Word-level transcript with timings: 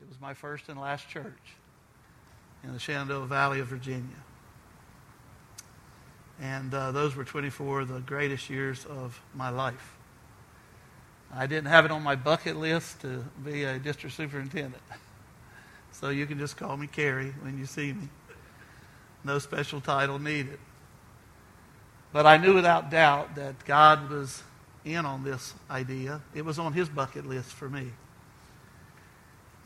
It 0.00 0.08
was 0.08 0.20
my 0.20 0.34
first 0.34 0.68
and 0.68 0.80
last 0.80 1.08
church 1.08 1.56
in 2.64 2.72
the 2.72 2.78
Shenandoah 2.78 3.26
Valley 3.26 3.60
of 3.60 3.66
Virginia. 3.66 4.16
And 6.40 6.72
uh, 6.72 6.92
those 6.92 7.14
were 7.14 7.24
24 7.24 7.80
of 7.80 7.88
the 7.88 8.00
greatest 8.00 8.48
years 8.48 8.86
of 8.86 9.20
my 9.34 9.50
life. 9.50 9.96
I 11.32 11.46
didn't 11.46 11.66
have 11.66 11.84
it 11.84 11.90
on 11.90 12.02
my 12.02 12.16
bucket 12.16 12.56
list 12.56 13.02
to 13.02 13.24
be 13.44 13.64
a 13.64 13.78
district 13.78 14.16
superintendent. 14.16 14.82
So 15.92 16.08
you 16.08 16.26
can 16.26 16.38
just 16.38 16.56
call 16.56 16.76
me 16.76 16.86
Kerry 16.86 17.34
when 17.42 17.58
you 17.58 17.66
see 17.66 17.92
me. 17.92 18.08
No 19.22 19.38
special 19.38 19.80
title 19.80 20.18
needed. 20.18 20.58
But 22.12 22.26
I 22.26 22.38
knew 22.38 22.54
without 22.54 22.90
doubt 22.90 23.34
that 23.36 23.64
God 23.64 24.08
was 24.08 24.42
in 24.84 25.04
on 25.04 25.22
this 25.24 25.54
idea. 25.70 26.22
It 26.34 26.44
was 26.44 26.58
on 26.58 26.72
his 26.72 26.88
bucket 26.88 27.26
list 27.26 27.50
for 27.52 27.68
me. 27.68 27.90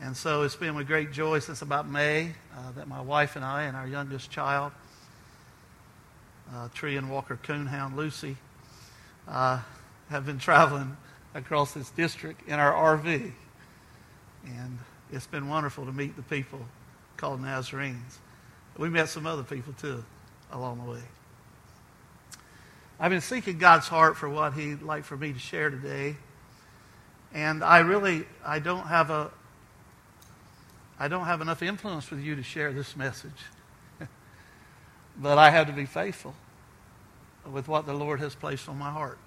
And 0.01 0.15
so 0.15 0.41
it's 0.41 0.55
been 0.55 0.75
with 0.75 0.87
great 0.87 1.11
joy 1.11 1.39
since 1.39 1.61
about 1.61 1.89
May 1.89 2.33
uh, 2.55 2.71
that 2.75 2.87
my 2.87 3.01
wife 3.01 3.35
and 3.35 3.45
I 3.45 3.63
and 3.63 3.77
our 3.77 3.87
youngest 3.87 4.29
child, 4.29 4.73
uh, 6.53 6.67
Treeing 6.73 7.09
Walker 7.09 7.39
Coonhound 7.41 7.95
Lucy, 7.95 8.35
uh, 9.27 9.61
have 10.09 10.25
been 10.25 10.37
traveling 10.37 10.97
across 11.33 11.73
this 11.73 11.89
district 11.91 12.47
in 12.47 12.59
our 12.59 12.97
RV. 12.97 13.31
And 14.45 14.79
it's 15.11 15.27
been 15.27 15.47
wonderful 15.47 15.85
to 15.85 15.91
meet 15.91 16.15
the 16.15 16.23
people 16.23 16.59
called 17.17 17.41
Nazarenes. 17.41 18.19
We 18.77 18.89
met 18.89 19.07
some 19.07 19.25
other 19.25 19.43
people 19.43 19.73
too 19.73 20.03
along 20.51 20.83
the 20.83 20.91
way. 20.91 21.01
I've 22.99 23.11
been 23.11 23.21
seeking 23.21 23.57
God's 23.57 23.87
heart 23.87 24.17
for 24.17 24.29
what 24.29 24.53
He'd 24.53 24.81
like 24.81 25.03
for 25.05 25.17
me 25.17 25.33
to 25.33 25.39
share 25.39 25.69
today. 25.69 26.15
And 27.33 27.63
I 27.63 27.79
really, 27.79 28.25
I 28.45 28.59
don't 28.59 28.87
have 28.87 29.09
a, 29.09 29.31
I 30.97 31.07
don't 31.07 31.25
have 31.25 31.41
enough 31.41 31.61
influence 31.61 32.09
with 32.09 32.21
you 32.21 32.35
to 32.35 32.43
share 32.43 32.71
this 32.71 32.95
message. 32.95 33.31
but 35.17 35.37
I 35.37 35.49
have 35.49 35.67
to 35.67 35.73
be 35.73 35.85
faithful 35.85 36.35
with 37.51 37.67
what 37.67 37.85
the 37.85 37.93
Lord 37.93 38.19
has 38.19 38.33
placed 38.33 38.69
on 38.69 38.77
my 38.77 38.91
heart. 38.91 39.17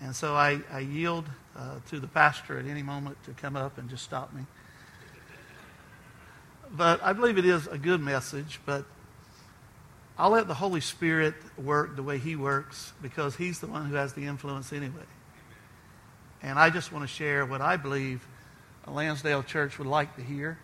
And 0.00 0.14
so 0.14 0.34
I, 0.34 0.60
I 0.72 0.80
yield 0.80 1.24
uh, 1.56 1.76
to 1.90 2.00
the 2.00 2.08
pastor 2.08 2.58
at 2.58 2.66
any 2.66 2.82
moment 2.82 3.22
to 3.24 3.30
come 3.32 3.56
up 3.56 3.78
and 3.78 3.88
just 3.88 4.02
stop 4.02 4.32
me. 4.34 4.44
But 6.70 7.02
I 7.02 7.12
believe 7.12 7.38
it 7.38 7.46
is 7.46 7.68
a 7.68 7.78
good 7.78 8.00
message, 8.00 8.58
but 8.66 8.84
I'll 10.18 10.30
let 10.30 10.48
the 10.48 10.54
Holy 10.54 10.80
Spirit 10.80 11.34
work 11.56 11.94
the 11.94 12.02
way 12.02 12.18
He 12.18 12.34
works 12.34 12.92
because 13.00 13.36
He's 13.36 13.60
the 13.60 13.68
one 13.68 13.86
who 13.86 13.94
has 13.94 14.12
the 14.14 14.26
influence 14.26 14.72
anyway. 14.72 15.06
And 16.42 16.58
I 16.58 16.70
just 16.70 16.92
want 16.92 17.04
to 17.04 17.08
share 17.08 17.46
what 17.46 17.60
I 17.60 17.76
believe 17.76 18.26
Lansdale 18.86 19.42
church 19.42 19.78
would 19.78 19.86
like 19.86 20.16
to 20.16 20.22
hear 20.22 20.58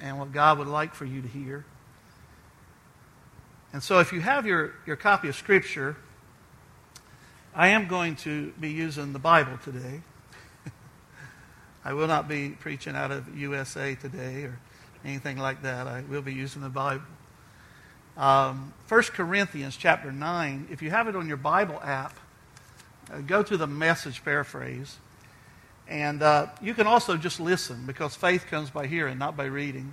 and 0.00 0.18
what 0.18 0.32
God 0.32 0.58
would 0.58 0.68
like 0.68 0.94
for 0.94 1.04
you 1.04 1.22
to 1.22 1.28
hear. 1.28 1.64
And 3.72 3.82
so 3.82 4.00
if 4.00 4.12
you 4.12 4.20
have 4.20 4.46
your, 4.46 4.72
your 4.86 4.96
copy 4.96 5.28
of 5.28 5.36
Scripture, 5.36 5.96
I 7.54 7.68
am 7.68 7.86
going 7.88 8.16
to 8.16 8.52
be 8.60 8.70
using 8.70 9.12
the 9.12 9.18
Bible 9.18 9.58
today. 9.62 10.02
I 11.84 11.92
will 11.92 12.08
not 12.08 12.28
be 12.28 12.50
preaching 12.50 12.96
out 12.96 13.10
of 13.10 13.36
USA 13.36 13.94
today 13.94 14.44
or 14.44 14.58
anything 15.04 15.38
like 15.38 15.62
that. 15.62 15.86
I 15.86 16.02
will 16.02 16.22
be 16.22 16.34
using 16.34 16.62
the 16.62 16.68
Bible. 16.68 17.04
Um, 18.16 18.74
1 18.88 19.02
Corinthians 19.02 19.76
chapter 19.76 20.12
9, 20.12 20.68
if 20.70 20.82
you 20.82 20.90
have 20.90 21.08
it 21.08 21.16
on 21.16 21.28
your 21.28 21.36
Bible 21.36 21.80
app, 21.82 22.18
uh, 23.10 23.20
go 23.20 23.42
to 23.42 23.56
the 23.56 23.66
message 23.66 24.24
paraphrase. 24.24 24.98
And 25.90 26.22
uh, 26.22 26.46
you 26.62 26.72
can 26.72 26.86
also 26.86 27.16
just 27.16 27.40
listen 27.40 27.84
because 27.84 28.14
faith 28.14 28.46
comes 28.46 28.70
by 28.70 28.86
hearing, 28.86 29.18
not 29.18 29.36
by 29.36 29.46
reading. 29.46 29.92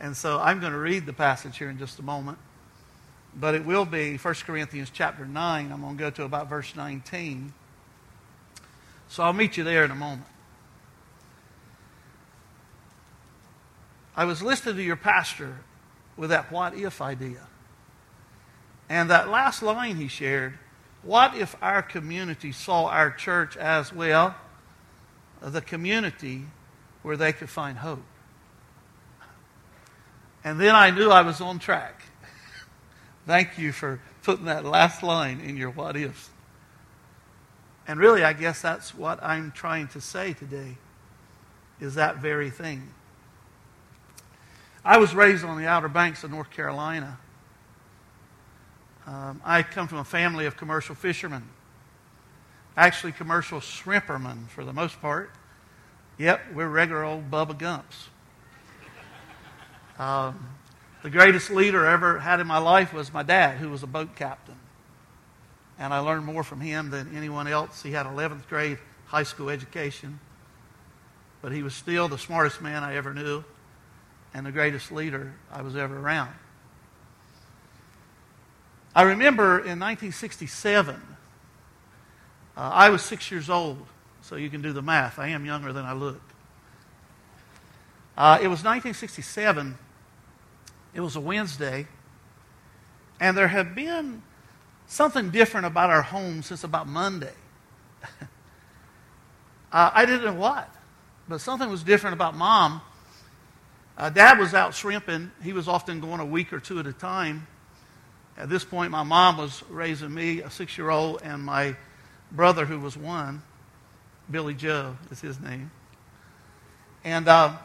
And 0.00 0.16
so 0.16 0.40
I'm 0.40 0.60
going 0.60 0.72
to 0.72 0.78
read 0.78 1.04
the 1.04 1.12
passage 1.12 1.58
here 1.58 1.68
in 1.68 1.78
just 1.78 1.98
a 1.98 2.02
moment. 2.02 2.38
But 3.38 3.54
it 3.54 3.66
will 3.66 3.84
be 3.84 4.16
1 4.16 4.34
Corinthians 4.46 4.90
chapter 4.90 5.26
9. 5.26 5.70
I'm 5.70 5.80
going 5.82 5.96
to 5.96 6.00
go 6.00 6.10
to 6.10 6.24
about 6.24 6.48
verse 6.48 6.74
19. 6.74 7.52
So 9.08 9.22
I'll 9.22 9.34
meet 9.34 9.58
you 9.58 9.64
there 9.64 9.84
in 9.84 9.90
a 9.90 9.94
moment. 9.94 10.26
I 14.16 14.24
was 14.24 14.40
listening 14.40 14.76
to 14.76 14.82
your 14.82 14.96
pastor 14.96 15.58
with 16.16 16.30
that 16.30 16.50
what 16.50 16.74
if 16.74 17.02
idea. 17.02 17.42
And 18.88 19.10
that 19.10 19.28
last 19.28 19.62
line 19.62 19.96
he 19.96 20.08
shared 20.08 20.58
what 21.02 21.36
if 21.36 21.54
our 21.60 21.82
community 21.82 22.52
saw 22.52 22.86
our 22.86 23.10
church 23.10 23.58
as, 23.58 23.92
well, 23.92 24.34
the 25.40 25.60
community 25.60 26.46
where 27.02 27.16
they 27.16 27.32
could 27.32 27.50
find 27.50 27.78
hope? 27.78 28.02
And 30.42 30.60
then 30.60 30.74
I 30.74 30.90
knew 30.90 31.10
I 31.10 31.22
was 31.22 31.40
on 31.40 31.58
track. 31.58 32.02
Thank 33.26 33.58
you 33.58 33.72
for 33.72 34.00
putting 34.22 34.44
that 34.44 34.64
last 34.64 35.02
line 35.02 35.40
in 35.40 35.56
your 35.56 35.70
what 35.70 35.96
ifs. 35.96 36.30
And 37.86 37.98
really, 37.98 38.24
I 38.24 38.32
guess 38.32 38.60
that's 38.60 38.94
what 38.94 39.22
I'm 39.22 39.52
trying 39.52 39.88
to 39.88 40.00
say 40.00 40.32
today 40.32 40.76
is 41.80 41.96
that 41.96 42.18
very 42.18 42.50
thing. 42.50 42.88
I 44.84 44.98
was 44.98 45.14
raised 45.14 45.44
on 45.44 45.58
the 45.58 45.66
Outer 45.66 45.88
Banks 45.88 46.24
of 46.24 46.30
North 46.30 46.50
Carolina. 46.50 47.18
Um, 49.06 49.40
I 49.44 49.62
come 49.62 49.88
from 49.88 49.98
a 49.98 50.04
family 50.04 50.46
of 50.46 50.56
commercial 50.56 50.94
fishermen, 50.94 51.48
actually, 52.76 53.12
commercial 53.12 53.60
shrimpermen 53.60 54.46
for 54.48 54.64
the 54.64 54.72
most 54.72 55.00
part. 55.00 55.30
Yep, 56.18 56.40
we're 56.54 56.68
regular 56.68 57.04
old 57.04 57.30
Bubba 57.30 57.58
Gumps. 57.58 58.08
Um, 59.98 60.48
the 61.02 61.10
greatest 61.10 61.50
leader 61.50 61.86
I 61.86 61.92
ever 61.92 62.18
had 62.18 62.40
in 62.40 62.46
my 62.46 62.58
life 62.58 62.92
was 62.92 63.12
my 63.12 63.22
dad, 63.22 63.58
who 63.58 63.68
was 63.68 63.82
a 63.82 63.86
boat 63.86 64.16
captain. 64.16 64.56
And 65.78 65.92
I 65.92 65.98
learned 65.98 66.24
more 66.24 66.42
from 66.42 66.60
him 66.60 66.90
than 66.90 67.16
anyone 67.16 67.46
else. 67.46 67.82
He 67.82 67.92
had 67.92 68.06
11th 68.06 68.48
grade 68.48 68.78
high 69.06 69.22
school 69.22 69.50
education, 69.50 70.18
but 71.42 71.52
he 71.52 71.62
was 71.62 71.74
still 71.74 72.08
the 72.08 72.18
smartest 72.18 72.62
man 72.62 72.82
I 72.82 72.96
ever 72.96 73.12
knew 73.12 73.44
and 74.32 74.44
the 74.44 74.52
greatest 74.52 74.90
leader 74.90 75.34
I 75.52 75.62
was 75.62 75.76
ever 75.76 75.96
around. 75.96 76.32
I 78.94 79.02
remember 79.02 79.58
in 79.58 79.78
1967, 79.80 81.13
uh, 82.56 82.70
I 82.72 82.90
was 82.90 83.02
six 83.02 83.30
years 83.30 83.50
old, 83.50 83.78
so 84.22 84.36
you 84.36 84.50
can 84.50 84.62
do 84.62 84.72
the 84.72 84.82
math. 84.82 85.18
I 85.18 85.28
am 85.28 85.44
younger 85.44 85.72
than 85.72 85.84
I 85.84 85.92
look. 85.92 86.20
Uh, 88.16 88.38
it 88.40 88.48
was 88.48 88.62
1967 88.62 89.76
it 90.94 91.00
was 91.00 91.16
a 91.16 91.20
Wednesday. 91.20 91.86
And 93.20 93.36
there 93.36 93.48
had 93.48 93.74
been 93.74 94.22
something 94.86 95.30
different 95.30 95.66
about 95.66 95.90
our 95.90 96.02
home 96.02 96.42
since 96.42 96.64
about 96.64 96.86
Monday. 96.86 97.32
uh, 99.72 99.90
I 99.92 100.06
didn't 100.06 100.24
know 100.24 100.34
what, 100.34 100.68
but 101.28 101.40
something 101.40 101.68
was 101.68 101.82
different 101.82 102.14
about 102.14 102.36
mom. 102.36 102.80
Uh, 103.96 104.10
Dad 104.10 104.38
was 104.38 104.54
out 104.54 104.74
shrimping. 104.74 105.30
He 105.42 105.52
was 105.52 105.68
often 105.68 106.00
going 106.00 106.20
a 106.20 106.24
week 106.24 106.52
or 106.52 106.60
two 106.60 106.80
at 106.80 106.86
a 106.86 106.92
time. 106.92 107.46
At 108.36 108.48
this 108.48 108.64
point, 108.64 108.90
my 108.90 109.04
mom 109.04 109.36
was 109.36 109.62
raising 109.68 110.12
me, 110.12 110.40
a 110.40 110.50
six 110.50 110.76
year 110.76 110.90
old, 110.90 111.22
and 111.22 111.42
my 111.42 111.76
brother, 112.34 112.66
who 112.66 112.80
was 112.80 112.96
one. 112.96 113.42
Billy 114.30 114.54
Joe 114.54 114.96
is 115.10 115.20
his 115.20 115.40
name. 115.40 115.70
And 117.04 117.28
uh, 117.28 117.56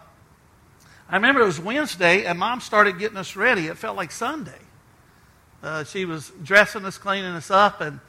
I 1.10 1.16
remember 1.16 1.42
it 1.42 1.46
was 1.46 1.60
Wednesday, 1.60 2.26
and 2.26 2.38
Mom 2.38 2.62
started 2.62 3.00
getting 3.00 3.18
us 3.18 3.36
ready. 3.36 3.68
It 3.68 3.78
felt 3.78 3.96
like 3.96 4.12
Sunday. 4.12 4.52
Uh, 5.64 5.84
she 5.84 6.06
was 6.06 6.32
dressing 6.44 6.86
us, 6.86 6.98
cleaning 6.98 7.32
us 7.32 7.50
up, 7.52 7.82
and 7.82 8.00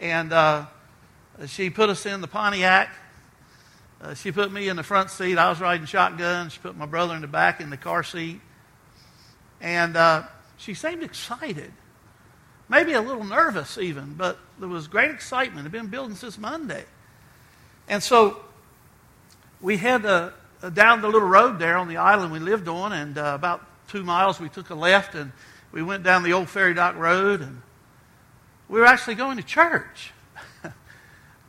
and 0.00 0.32
uh, 0.32 0.66
she 1.46 1.70
put 1.70 1.88
us 1.88 2.04
in 2.06 2.20
the 2.20 2.26
Pontiac. 2.26 2.90
Uh, 4.00 4.14
she 4.14 4.32
put 4.32 4.52
me 4.52 4.68
in 4.68 4.76
the 4.76 4.82
front 4.82 5.10
seat. 5.10 5.38
I 5.38 5.48
was 5.48 5.60
riding 5.60 5.86
shotgun. 5.86 6.50
She 6.50 6.58
put 6.58 6.76
my 6.76 6.86
brother 6.86 7.14
in 7.14 7.22
the 7.22 7.28
back 7.28 7.60
in 7.60 7.70
the 7.70 7.76
car 7.76 8.02
seat, 8.02 8.40
and 9.60 9.96
uh, 9.96 10.24
she 10.56 10.74
seemed 10.74 11.02
excited, 11.02 11.72
maybe 12.68 12.92
a 12.92 13.00
little 13.00 13.24
nervous 13.24 13.78
even, 13.78 14.14
but 14.14 14.38
there 14.58 14.68
was 14.68 14.88
great 14.88 15.10
excitement. 15.10 15.60
It 15.60 15.62
had 15.64 15.72
been 15.72 15.86
building 15.86 16.16
since 16.16 16.38
Monday, 16.38 16.84
and 17.88 18.02
so 18.02 18.40
we 19.60 19.76
had 19.76 20.02
to 20.02 20.32
uh, 20.62 20.70
down 20.70 21.02
the 21.02 21.08
little 21.08 21.28
road 21.28 21.58
there 21.58 21.76
on 21.76 21.88
the 21.88 21.98
island 21.98 22.32
we 22.32 22.38
lived 22.38 22.68
on, 22.68 22.92
and 22.92 23.18
uh, 23.18 23.32
about 23.34 23.66
two 23.88 24.02
miles 24.02 24.40
we 24.40 24.48
took 24.48 24.70
a 24.70 24.74
left 24.74 25.14
and 25.14 25.30
we 25.72 25.82
went 25.82 26.04
down 26.04 26.22
the 26.22 26.32
old 26.32 26.48
ferry 26.48 26.72
dock 26.72 26.96
road, 26.96 27.40
and 27.40 27.60
we 28.68 28.78
were 28.78 28.86
actually 28.86 29.16
going 29.16 29.36
to 29.38 29.42
church. 29.42 30.12
uh, 30.64 30.70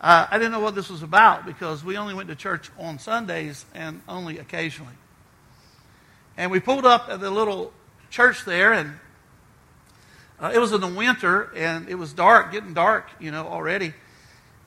I 0.01 0.38
didn't 0.38 0.51
know 0.51 0.59
what 0.59 0.73
this 0.73 0.89
was 0.89 1.03
about 1.03 1.45
because 1.45 1.83
we 1.83 1.95
only 1.95 2.15
went 2.15 2.29
to 2.29 2.35
church 2.35 2.71
on 2.79 2.97
Sundays 2.97 3.65
and 3.75 4.01
only 4.09 4.39
occasionally. 4.39 4.95
And 6.38 6.50
we 6.50 6.59
pulled 6.59 6.88
up 6.88 7.07
at 7.07 7.19
the 7.19 7.29
little 7.29 7.71
church 8.09 8.45
there, 8.45 8.73
and 8.73 8.94
uh, 10.40 10.52
it 10.54 10.60
was 10.60 10.72
in 10.72 10.82
the 10.82 10.88
winter, 10.88 11.52
and 11.56 11.88
it 11.88 11.96
was 11.96 12.14
dark, 12.14 12.52
getting 12.52 12.74
dark, 12.74 13.08
you 13.20 13.32
know, 13.32 13.48
already. 13.48 13.94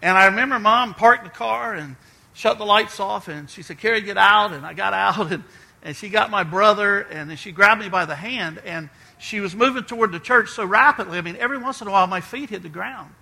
And 0.00 0.16
I 0.16 0.26
remember 0.26 0.58
Mom 0.58 0.94
parked 0.94 1.24
the 1.24 1.30
car, 1.30 1.74
and 1.74 1.96
shut 2.34 2.56
the 2.58 2.64
lights 2.64 3.00
off, 3.00 3.26
and 3.28 3.50
she 3.50 3.62
said, 3.62 3.78
Kerry, 3.78 4.00
get 4.00 4.16
out. 4.16 4.52
And 4.52 4.64
I 4.64 4.72
got 4.72 4.94
out, 4.94 5.32
and, 5.32 5.42
and 5.82 5.96
she 5.96 6.08
got 6.08 6.30
my 6.30 6.44
brother, 6.44 7.00
and 7.00 7.28
then 7.28 7.36
she 7.36 7.50
grabbed 7.50 7.80
me 7.80 7.88
by 7.88 8.04
the 8.04 8.14
hand, 8.14 8.62
and 8.64 8.88
she 9.18 9.40
was 9.40 9.56
moving 9.56 9.82
toward 9.82 10.12
the 10.12 10.20
church 10.20 10.50
so 10.50 10.64
rapidly. 10.64 11.18
I 11.18 11.22
mean, 11.22 11.36
every 11.36 11.58
once 11.58 11.80
in 11.80 11.88
a 11.88 11.90
while, 11.90 12.06
my 12.06 12.20
feet 12.20 12.50
hit 12.50 12.62
the 12.62 12.68
ground. 12.68 13.12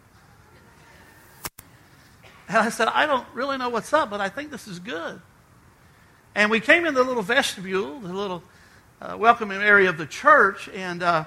And 2.49 2.59
I 2.59 2.69
said, 2.69 2.89
I 2.89 3.07
don't 3.07 3.27
really 3.35 3.57
know 3.59 3.71
what's 3.71 3.93
up, 3.93 4.11
but 4.11 4.21
I 4.21 4.29
think 4.29 4.51
this 4.51 4.69
is 4.69 4.79
good. 4.79 5.21
And 6.35 6.51
we 6.51 6.61
came 6.61 6.85
in 6.85 6.93
the 6.93 7.03
little 7.03 7.23
vestibule, 7.23 7.99
the 7.99 8.13
little 8.13 8.43
uh, 9.01 9.17
welcoming 9.19 9.63
area 9.63 9.89
of 9.89 9.97
the 9.97 10.07
church, 10.07 10.69
and 10.69 11.03
uh, 11.03 11.25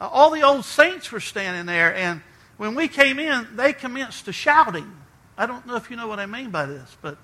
all 0.00 0.30
the 0.30 0.42
old 0.42 0.64
saints 0.64 1.10
were 1.10 1.20
standing 1.20 1.66
there. 1.66 1.94
And 1.94 2.20
when 2.56 2.74
we 2.74 2.88
came 2.88 3.18
in, 3.18 3.46
they 3.56 3.72
commenced 3.72 4.26
to 4.26 4.32
shouting. 4.32 4.90
I 5.38 5.46
don't 5.46 5.66
know 5.66 5.76
if 5.76 5.90
you 5.90 5.96
know 5.96 6.08
what 6.08 6.18
I 6.18 6.26
mean 6.26 6.50
by 6.50 6.66
this, 6.66 6.96
but 7.02 7.18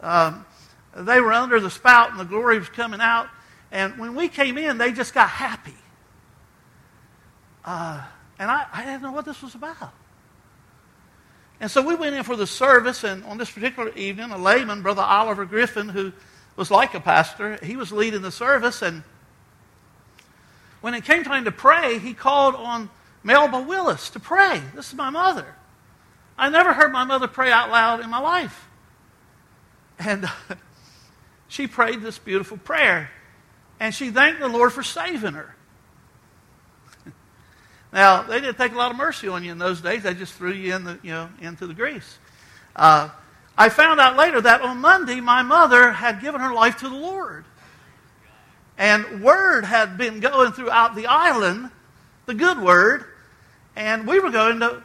um, 0.00 0.44
they 0.96 1.20
were 1.20 1.32
under 1.32 1.60
the 1.60 1.70
spout 1.70 2.10
and 2.10 2.20
the 2.20 2.24
glory 2.24 2.58
was 2.58 2.68
coming 2.68 3.00
out. 3.00 3.28
And 3.70 3.98
when 3.98 4.14
we 4.14 4.28
came 4.28 4.56
in, 4.58 4.78
they 4.78 4.92
just 4.92 5.14
got 5.14 5.28
happy. 5.28 5.74
Uh, 7.64 8.02
and 8.38 8.50
I, 8.50 8.66
I 8.72 8.84
didn't 8.84 9.02
know 9.02 9.12
what 9.12 9.24
this 9.24 9.42
was 9.42 9.54
about. 9.54 9.92
And 11.60 11.70
so 11.70 11.82
we 11.82 11.94
went 11.96 12.14
in 12.14 12.22
for 12.22 12.36
the 12.36 12.46
service, 12.46 13.02
and 13.02 13.24
on 13.24 13.36
this 13.36 13.50
particular 13.50 13.90
evening, 13.96 14.30
a 14.30 14.38
layman, 14.38 14.80
Brother 14.80 15.02
Oliver 15.02 15.44
Griffin, 15.44 15.88
who 15.88 16.12
was 16.54 16.70
like 16.70 16.94
a 16.94 17.00
pastor, 17.00 17.58
he 17.62 17.76
was 17.76 17.90
leading 17.90 18.22
the 18.22 18.30
service. 18.30 18.80
And 18.80 19.02
when 20.80 20.94
it 20.94 21.04
came 21.04 21.24
time 21.24 21.44
to 21.44 21.52
pray, 21.52 21.98
he 21.98 22.14
called 22.14 22.54
on 22.54 22.90
Melba 23.22 23.60
Willis 23.60 24.10
to 24.10 24.20
pray. 24.20 24.62
This 24.74 24.88
is 24.88 24.94
my 24.94 25.10
mother. 25.10 25.54
I 26.36 26.48
never 26.50 26.72
heard 26.72 26.92
my 26.92 27.04
mother 27.04 27.26
pray 27.26 27.50
out 27.50 27.70
loud 27.70 28.00
in 28.00 28.08
my 28.10 28.20
life. 28.20 28.68
And 29.98 30.28
she 31.48 31.66
prayed 31.66 32.00
this 32.00 32.18
beautiful 32.18 32.56
prayer. 32.56 33.10
And 33.80 33.94
she 33.94 34.10
thanked 34.10 34.40
the 34.40 34.48
Lord 34.48 34.72
for 34.72 34.82
saving 34.82 35.34
her. 35.34 35.54
Now, 37.90 38.22
they 38.22 38.38
didn't 38.38 38.58
take 38.58 38.72
a 38.72 38.76
lot 38.76 38.90
of 38.90 38.98
mercy 38.98 39.28
on 39.28 39.42
you 39.42 39.50
in 39.50 39.56
those 39.56 39.80
days. 39.80 40.02
They 40.02 40.12
just 40.12 40.34
threw 40.34 40.52
you, 40.52 40.74
in 40.74 40.84
the, 40.84 40.98
you 41.02 41.10
know, 41.10 41.30
into 41.40 41.66
the 41.66 41.72
grease. 41.72 42.18
Uh, 42.76 43.08
I 43.56 43.70
found 43.70 43.98
out 43.98 44.14
later 44.14 44.42
that 44.42 44.60
on 44.60 44.78
Monday, 44.78 45.20
my 45.20 45.42
mother 45.42 45.90
had 45.92 46.20
given 46.20 46.40
her 46.40 46.52
life 46.52 46.76
to 46.80 46.88
the 46.88 46.94
Lord. 46.94 47.46
And 48.78 49.22
word 49.22 49.64
had 49.64 49.98
been 49.98 50.20
going 50.20 50.52
throughout 50.52 50.94
the 50.94 51.06
island, 51.06 51.70
the 52.26 52.34
good 52.34 52.60
word, 52.60 53.04
and 53.74 54.06
we 54.06 54.20
were 54.20 54.30
going 54.30 54.60
to 54.60 54.82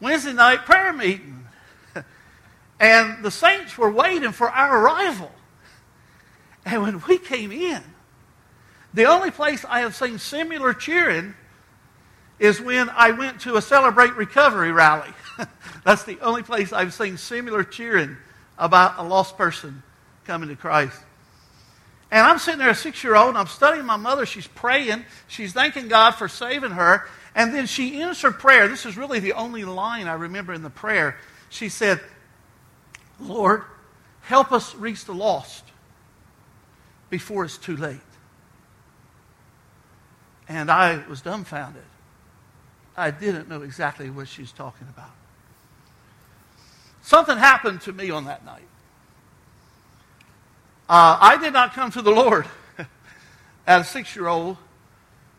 Wednesday 0.00 0.32
night 0.32 0.64
prayer 0.64 0.92
meeting. 0.92 1.46
and 2.80 3.22
the 3.22 3.30
saints 3.30 3.76
were 3.76 3.90
waiting 3.90 4.32
for 4.32 4.48
our 4.48 4.82
arrival. 4.82 5.30
And 6.64 6.82
when 6.82 7.02
we 7.06 7.18
came 7.18 7.52
in, 7.52 7.82
the 8.94 9.04
only 9.04 9.30
place 9.30 9.64
I 9.68 9.80
have 9.80 9.94
seen 9.94 10.18
similar 10.18 10.72
cheering 10.72 11.34
is 12.38 12.60
when 12.60 12.90
I 12.90 13.10
went 13.12 13.40
to 13.42 13.56
a 13.56 13.62
Celebrate 13.62 14.14
Recovery 14.16 14.72
rally. 14.72 15.12
That's 15.84 16.04
the 16.04 16.18
only 16.20 16.42
place 16.42 16.72
I've 16.72 16.92
seen 16.92 17.16
similar 17.16 17.62
cheering 17.62 18.16
about 18.58 18.98
a 18.98 19.02
lost 19.02 19.36
person 19.36 19.82
coming 20.24 20.48
to 20.48 20.56
Christ. 20.56 20.98
And 22.12 22.26
I'm 22.26 22.38
sitting 22.38 22.58
there, 22.58 22.68
a 22.68 22.74
six 22.74 23.02
year 23.02 23.16
old, 23.16 23.30
and 23.30 23.38
I'm 23.38 23.46
studying 23.46 23.86
my 23.86 23.96
mother. 23.96 24.26
She's 24.26 24.46
praying. 24.46 25.06
She's 25.28 25.54
thanking 25.54 25.88
God 25.88 26.10
for 26.12 26.28
saving 26.28 26.72
her. 26.72 27.08
And 27.34 27.54
then 27.54 27.64
she 27.66 28.02
ends 28.02 28.20
her 28.20 28.30
prayer. 28.30 28.68
This 28.68 28.84
is 28.84 28.98
really 28.98 29.18
the 29.18 29.32
only 29.32 29.64
line 29.64 30.06
I 30.06 30.12
remember 30.12 30.52
in 30.52 30.62
the 30.62 30.68
prayer. 30.68 31.16
She 31.48 31.70
said, 31.70 32.00
Lord, 33.18 33.64
help 34.20 34.52
us 34.52 34.74
reach 34.74 35.06
the 35.06 35.14
lost 35.14 35.64
before 37.08 37.46
it's 37.46 37.56
too 37.56 37.78
late. 37.78 37.96
And 40.50 40.70
I 40.70 41.02
was 41.08 41.22
dumbfounded. 41.22 41.82
I 42.94 43.10
didn't 43.10 43.48
know 43.48 43.62
exactly 43.62 44.10
what 44.10 44.28
she's 44.28 44.52
talking 44.52 44.86
about. 44.88 45.12
Something 47.00 47.38
happened 47.38 47.80
to 47.82 47.92
me 47.94 48.10
on 48.10 48.26
that 48.26 48.44
night. 48.44 48.68
Uh, 50.92 51.16
I 51.18 51.38
did 51.38 51.54
not 51.54 51.72
come 51.72 51.90
to 51.92 52.02
the 52.02 52.10
Lord 52.10 52.44
as 53.66 53.86
a 53.86 53.90
six 53.90 54.14
year 54.14 54.26
old, 54.26 54.58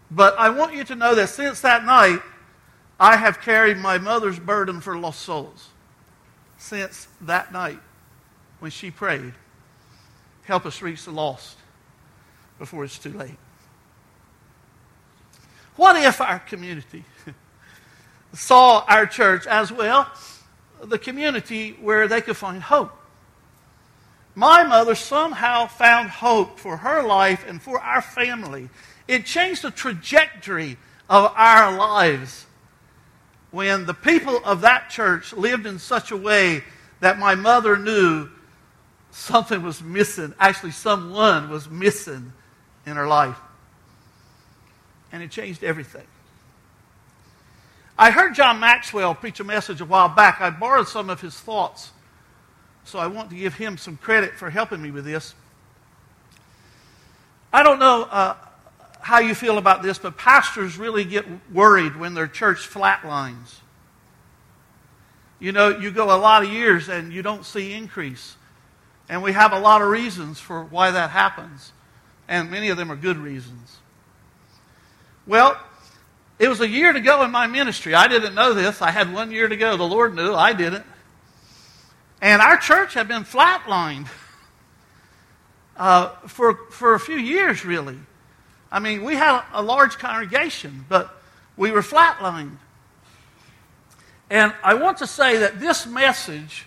but 0.10 0.36
I 0.40 0.50
want 0.50 0.74
you 0.74 0.84
to 0.86 0.96
know 0.96 1.14
that 1.14 1.30
since 1.30 1.62
that 1.62 1.86
night, 1.86 2.24
I 3.00 3.18
have 3.18 3.40
carried 3.40 3.78
my 3.78 4.00
mother's 4.00 4.40
burden 4.40 4.82
for 4.82 4.98
lost 4.98 5.20
souls. 5.20 5.70
Since 6.58 7.08
that 7.22 7.54
night, 7.54 7.78
when 8.58 8.72
she 8.72 8.90
prayed, 8.90 9.36
help 10.46 10.66
us 10.66 10.82
reach 10.82 11.06
the 11.06 11.12
lost 11.12 11.56
before 12.58 12.84
it's 12.84 12.98
too 12.98 13.14
late. 13.14 13.38
What 15.76 16.04
if 16.04 16.20
our 16.20 16.40
community 16.40 17.06
saw 18.34 18.84
our 18.88 19.06
church 19.06 19.46
as 19.46 19.72
well 19.72 20.10
the 20.82 20.98
community 20.98 21.78
where 21.80 22.08
they 22.08 22.22
could 22.22 22.38
find 22.38 22.64
hope. 22.64 22.92
My 24.35 24.63
mother 24.63 24.95
somehow 24.95 25.68
found 25.68 26.09
hope 26.09 26.59
for 26.59 26.77
her 26.77 27.03
life 27.03 27.45
and 27.47 27.62
for 27.62 27.80
our 27.80 28.01
family. 28.01 28.69
It 29.07 29.25
changed 29.25 29.62
the 29.62 29.71
trajectory 29.71 30.77
of 31.09 31.31
our 31.35 31.77
lives 31.77 32.45
when 33.51 33.85
the 33.85 33.94
people 33.94 34.41
of 34.44 34.62
that 34.62 34.89
church 34.89 35.33
lived 35.33 35.65
in 35.65 35.77
such 35.77 36.12
a 36.12 36.18
way 36.18 36.63
that 37.01 37.19
my 37.19 37.35
mother 37.35 37.77
knew 37.77 38.30
something 39.12 39.62
was 39.62 39.83
missing. 39.83 40.33
Actually, 40.39 40.71
someone 40.71 41.50
was 41.50 41.69
missing 41.69 42.33
in 42.85 42.95
her 42.95 43.07
life. 43.07 43.38
And 45.12 45.21
it 45.21 45.30
changed 45.30 45.63
everything. 45.63 46.07
I 47.95 48.09
heard 48.09 48.33
John 48.33 48.59
Maxwell 48.59 49.13
preach 49.13 49.39
a 49.39 49.44
message 49.44 49.81
a 49.81 49.85
while 49.85 50.09
back. 50.09 50.41
I 50.41 50.50
borrowed 50.50 50.88
some 50.88 51.12
of 51.12 51.21
his 51.21 51.39
thoughts, 51.39 51.91
so 52.85 53.00
I 53.00 53.07
want 53.07 53.30
to 53.30 53.35
give 53.35 53.56
him 53.56 53.77
some 53.77 53.97
credit 53.97 54.33
for 54.33 54.50
helping 54.50 54.81
me 54.81 54.91
with 54.91 55.06
this. 55.06 55.33
I 57.51 57.63
don't 57.63 57.80
know 57.80 58.03
uh, 58.03 58.35
how 59.00 59.19
you 59.19 59.35
feel 59.35 59.57
about 59.57 59.83
this, 59.83 60.00
but 60.00 60.18
pastors 60.18 60.77
really 60.77 61.03
get 61.03 61.25
worried 61.51 61.95
when 61.95 62.13
their 62.13 62.27
church 62.27 62.69
flatlines. 62.69 63.59
You 65.39 65.51
know, 65.51 65.69
you 65.69 65.91
go 65.91 66.06
a 66.06 66.18
lot 66.18 66.44
of 66.44 66.51
years 66.51 66.89
and 66.89 67.12
you 67.12 67.21
don't 67.21 67.45
see 67.45 67.74
increase. 67.74 68.38
And 69.09 69.21
we 69.21 69.33
have 69.33 69.51
a 69.51 69.59
lot 69.59 69.81
of 69.81 69.89
reasons 69.89 70.39
for 70.39 70.63
why 70.63 70.91
that 70.91 71.09
happens. 71.09 71.73
And 72.28 72.49
many 72.49 72.69
of 72.69 72.78
them 72.78 72.92
are 72.92 72.95
good 72.95 73.18
reasons. 73.18 73.78
Well, 75.28 75.59
it 76.40 76.47
was 76.47 76.61
a 76.61 76.68
year 76.68 76.94
to 76.94 76.99
go 76.99 77.23
in 77.23 77.31
my 77.31 77.47
ministry. 77.47 77.94
I 77.94 78.07
didn't 78.07 78.35
know 78.35 78.54
this. 78.54 78.81
I 78.81 78.92
had 78.92 79.13
one 79.13 79.31
year 79.31 79.47
to 79.47 79.56
go. 79.56 79.78
The 79.78 79.83
Lord 79.83 80.16
knew. 80.16 80.33
I 80.33 80.54
didn't. 80.54 80.85
And 82.23 82.42
our 82.42 82.56
church 82.56 82.94
had 82.94 83.09
been 83.09 83.25
flatlined 83.25 84.07
uh, 85.77 86.07
for, 86.27 86.56
for 86.71 86.94
a 86.94 86.99
few 86.99 87.18
years, 87.18 87.65
really. 87.65 87.99
I 88.71 88.80
mean, 88.80 89.03
we 89.03 89.15
had 89.15 89.44
a 89.51 89.61
large 89.61 89.97
congregation, 89.97 90.85
but 90.87 91.13
we 91.57 91.69
were 91.71 91.81
flatlined. 91.81 92.57
And 94.30 94.53
I 94.63 94.75
want 94.75 94.99
to 94.99 95.07
say 95.07 95.39
that 95.39 95.59
this 95.59 95.85
message 95.85 96.65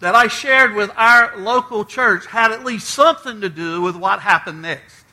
that 0.00 0.16
I 0.16 0.26
shared 0.26 0.74
with 0.74 0.90
our 0.96 1.36
local 1.38 1.84
church 1.84 2.26
had 2.26 2.50
at 2.50 2.64
least 2.64 2.88
something 2.88 3.42
to 3.42 3.48
do 3.48 3.80
with 3.80 3.94
what 3.94 4.18
happened 4.18 4.60
next 4.60 5.04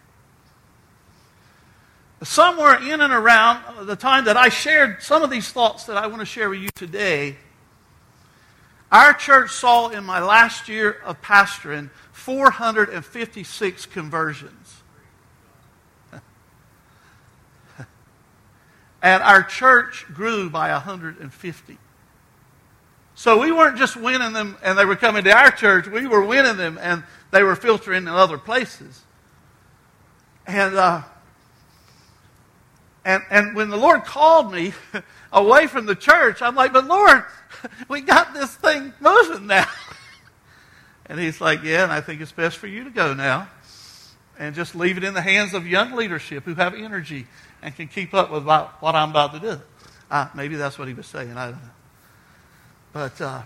somewhere 2.23 2.75
in 2.81 3.01
and 3.01 3.11
around 3.11 3.87
the 3.87 3.95
time 3.95 4.25
that 4.25 4.37
I 4.37 4.49
shared 4.49 5.01
some 5.01 5.23
of 5.23 5.29
these 5.29 5.51
thoughts 5.51 5.85
that 5.85 5.97
I 5.97 6.07
want 6.07 6.19
to 6.19 6.25
share 6.25 6.49
with 6.49 6.59
you 6.59 6.69
today, 6.75 7.37
our 8.91 9.13
church 9.13 9.51
saw 9.51 9.87
in 9.89 10.03
my 10.03 10.19
last 10.21 10.67
year 10.67 10.97
of 11.05 11.21
pastoring 11.21 11.89
456 12.11 13.85
conversions. 13.85 14.83
and 19.01 19.23
our 19.23 19.43
church 19.43 20.05
grew 20.13 20.49
by 20.49 20.71
150. 20.71 21.77
So 23.15 23.39
we 23.39 23.51
weren't 23.51 23.77
just 23.77 23.95
winning 23.95 24.33
them 24.33 24.57
and 24.63 24.77
they 24.77 24.85
were 24.85 24.95
coming 24.95 25.23
to 25.23 25.31
our 25.31 25.51
church, 25.51 25.87
we 25.87 26.07
were 26.07 26.25
winning 26.25 26.57
them 26.57 26.77
and 26.81 27.03
they 27.31 27.43
were 27.43 27.55
filtering 27.55 28.03
in 28.03 28.09
other 28.09 28.37
places. 28.37 29.03
And 30.45 30.75
uh, 30.75 31.03
and, 33.03 33.23
and 33.29 33.55
when 33.55 33.69
the 33.69 33.77
Lord 33.77 34.05
called 34.05 34.51
me 34.51 34.73
away 35.31 35.67
from 35.67 35.85
the 35.85 35.95
church, 35.95 36.41
I'm 36.41 36.55
like, 36.55 36.73
but 36.73 36.87
Lord, 36.87 37.23
we 37.87 38.01
got 38.01 38.33
this 38.33 38.53
thing 38.55 38.93
moving 38.99 39.47
now. 39.47 39.67
And 41.07 41.19
he's 41.19 41.41
like, 41.41 41.61
yeah, 41.61 41.83
and 41.83 41.91
I 41.91 41.99
think 41.99 42.21
it's 42.21 42.31
best 42.31 42.55
for 42.55 42.67
you 42.67 42.85
to 42.85 42.89
go 42.89 43.13
now. 43.13 43.49
And 44.39 44.55
just 44.55 44.75
leave 44.75 44.95
it 44.95 45.03
in 45.03 45.13
the 45.13 45.21
hands 45.21 45.53
of 45.53 45.67
young 45.67 45.91
leadership 45.91 46.45
who 46.45 46.53
have 46.53 46.73
energy 46.73 47.27
and 47.61 47.75
can 47.75 47.89
keep 47.89 48.13
up 48.13 48.31
with 48.31 48.45
what, 48.45 48.81
what 48.81 48.95
I'm 48.95 49.09
about 49.09 49.33
to 49.33 49.39
do. 49.41 49.61
Uh, 50.09 50.29
maybe 50.33 50.55
that's 50.55 50.79
what 50.79 50.87
he 50.87 50.93
was 50.93 51.07
saying. 51.07 51.35
I 51.35 51.51
don't 51.51 51.61
know. 51.61 51.69
But 52.93 53.19
uh, 53.19 53.41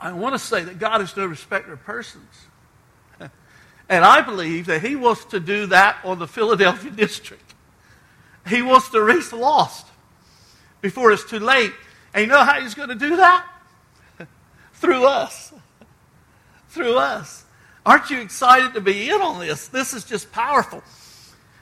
I 0.00 0.12
want 0.12 0.34
to 0.34 0.38
say 0.38 0.64
that 0.64 0.78
God 0.78 1.02
is 1.02 1.14
no 1.16 1.26
respecter 1.26 1.74
of 1.74 1.82
persons. 1.84 2.46
And 3.88 4.04
I 4.04 4.22
believe 4.22 4.66
that 4.66 4.80
He 4.80 4.96
wants 4.96 5.26
to 5.26 5.40
do 5.40 5.66
that 5.66 5.98
on 6.02 6.18
the 6.18 6.26
Philadelphia 6.26 6.90
district. 6.96 7.52
He 8.46 8.62
wants 8.62 8.88
to 8.90 9.02
reach 9.02 9.28
the 9.28 9.36
lost 9.36 9.86
before 10.82 11.12
it's 11.12 11.24
too 11.24 11.38
late. 11.38 11.72
And 12.12 12.22
you 12.22 12.26
know 12.26 12.44
how 12.44 12.60
He's 12.60 12.74
going 12.74 12.90
to 12.90 12.94
do 12.94 13.16
that? 13.16 13.46
Through 14.74 15.06
us. 15.06 15.54
Through 16.68 16.98
us. 16.98 17.44
Aren't 17.86 18.10
you 18.10 18.20
excited 18.20 18.74
to 18.74 18.80
be 18.80 19.08
in 19.08 19.20
on 19.20 19.40
this? 19.40 19.68
This 19.68 19.94
is 19.94 20.04
just 20.04 20.30
powerful. 20.30 20.82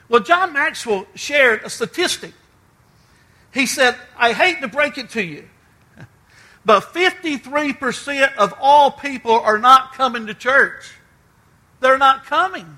Well, 0.09 0.21
John 0.21 0.51
Maxwell 0.51 1.07
shared 1.15 1.63
a 1.63 1.69
statistic. 1.69 2.33
He 3.53 3.65
said, 3.65 3.95
I 4.17 4.33
hate 4.33 4.61
to 4.61 4.67
break 4.67 4.97
it 4.97 5.09
to 5.11 5.23
you, 5.23 5.47
but 6.65 6.83
53% 6.83 8.35
of 8.35 8.53
all 8.59 8.91
people 8.91 9.31
are 9.31 9.57
not 9.57 9.93
coming 9.93 10.27
to 10.27 10.33
church. 10.33 10.91
They're 11.79 11.97
not 11.97 12.25
coming. 12.25 12.77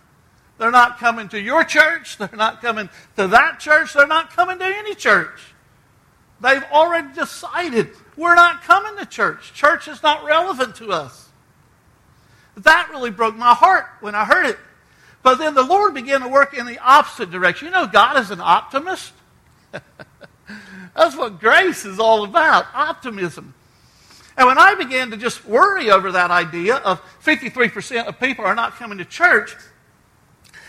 They're 0.57 0.71
not 0.71 0.97
coming 0.99 1.29
to 1.29 1.39
your 1.39 1.63
church. 1.63 2.17
They're 2.17 2.29
not 2.33 2.61
coming 2.61 2.89
to 3.17 3.27
that 3.27 3.59
church. 3.59 3.93
They're 3.93 4.07
not 4.07 4.31
coming 4.31 4.59
to 4.59 4.65
any 4.65 4.95
church. 4.95 5.52
They've 6.43 6.63
already 6.73 7.13
decided 7.13 7.91
we're 8.17 8.35
not 8.35 8.63
coming 8.63 8.97
to 8.97 9.05
church. 9.05 9.53
Church 9.53 9.87
is 9.87 10.03
not 10.03 10.25
relevant 10.25 10.75
to 10.75 10.91
us. 10.91 11.29
That 12.57 12.89
really 12.91 13.11
broke 13.11 13.37
my 13.37 13.53
heart 13.53 13.85
when 14.01 14.13
I 14.13 14.25
heard 14.25 14.47
it. 14.47 14.59
But 15.23 15.35
then 15.35 15.53
the 15.53 15.63
Lord 15.63 15.93
began 15.93 16.19
to 16.19 16.27
work 16.27 16.53
in 16.53 16.65
the 16.65 16.79
opposite 16.79 17.31
direction. 17.31 17.67
You 17.67 17.71
know, 17.71 17.87
God 17.87 18.19
is 18.19 18.29
an 18.29 18.41
optimist. 18.41 19.13
That's 20.95 21.15
what 21.15 21.39
grace 21.39 21.85
is 21.85 21.97
all 21.97 22.25
about 22.25 22.65
optimism. 22.73 23.53
And 24.35 24.45
when 24.45 24.57
I 24.57 24.75
began 24.75 25.11
to 25.11 25.17
just 25.17 25.45
worry 25.45 25.89
over 25.89 26.11
that 26.11 26.29
idea 26.29 26.75
of 26.75 27.01
53% 27.23 28.05
of 28.05 28.19
people 28.19 28.43
are 28.43 28.53
not 28.53 28.75
coming 28.75 28.97
to 28.97 29.05
church, 29.05 29.55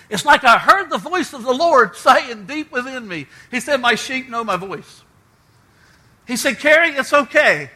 it's 0.09 0.25
like 0.25 0.45
I 0.45 0.57
heard 0.59 0.89
the 0.89 0.99
voice 0.99 1.33
of 1.33 1.43
the 1.43 1.53
Lord 1.53 1.97
saying 1.97 2.47
deep 2.47 2.71
within 2.71 3.09
me, 3.09 3.27
He 3.51 3.59
said, 3.59 3.81
My 3.81 3.97
sheep 3.97 4.29
know 4.31 4.45
my 4.45 4.57
voice. 4.57 5.03
He 6.27 6.37
said, 6.37 6.59
Kerry, 6.59 6.91
it's 6.91 7.13
okay 7.13 7.71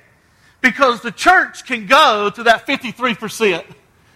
because 0.60 1.00
the 1.00 1.12
church 1.12 1.66
can 1.66 1.86
go 1.86 2.30
to 2.34 2.42
that 2.44 2.66
53% 2.66 3.64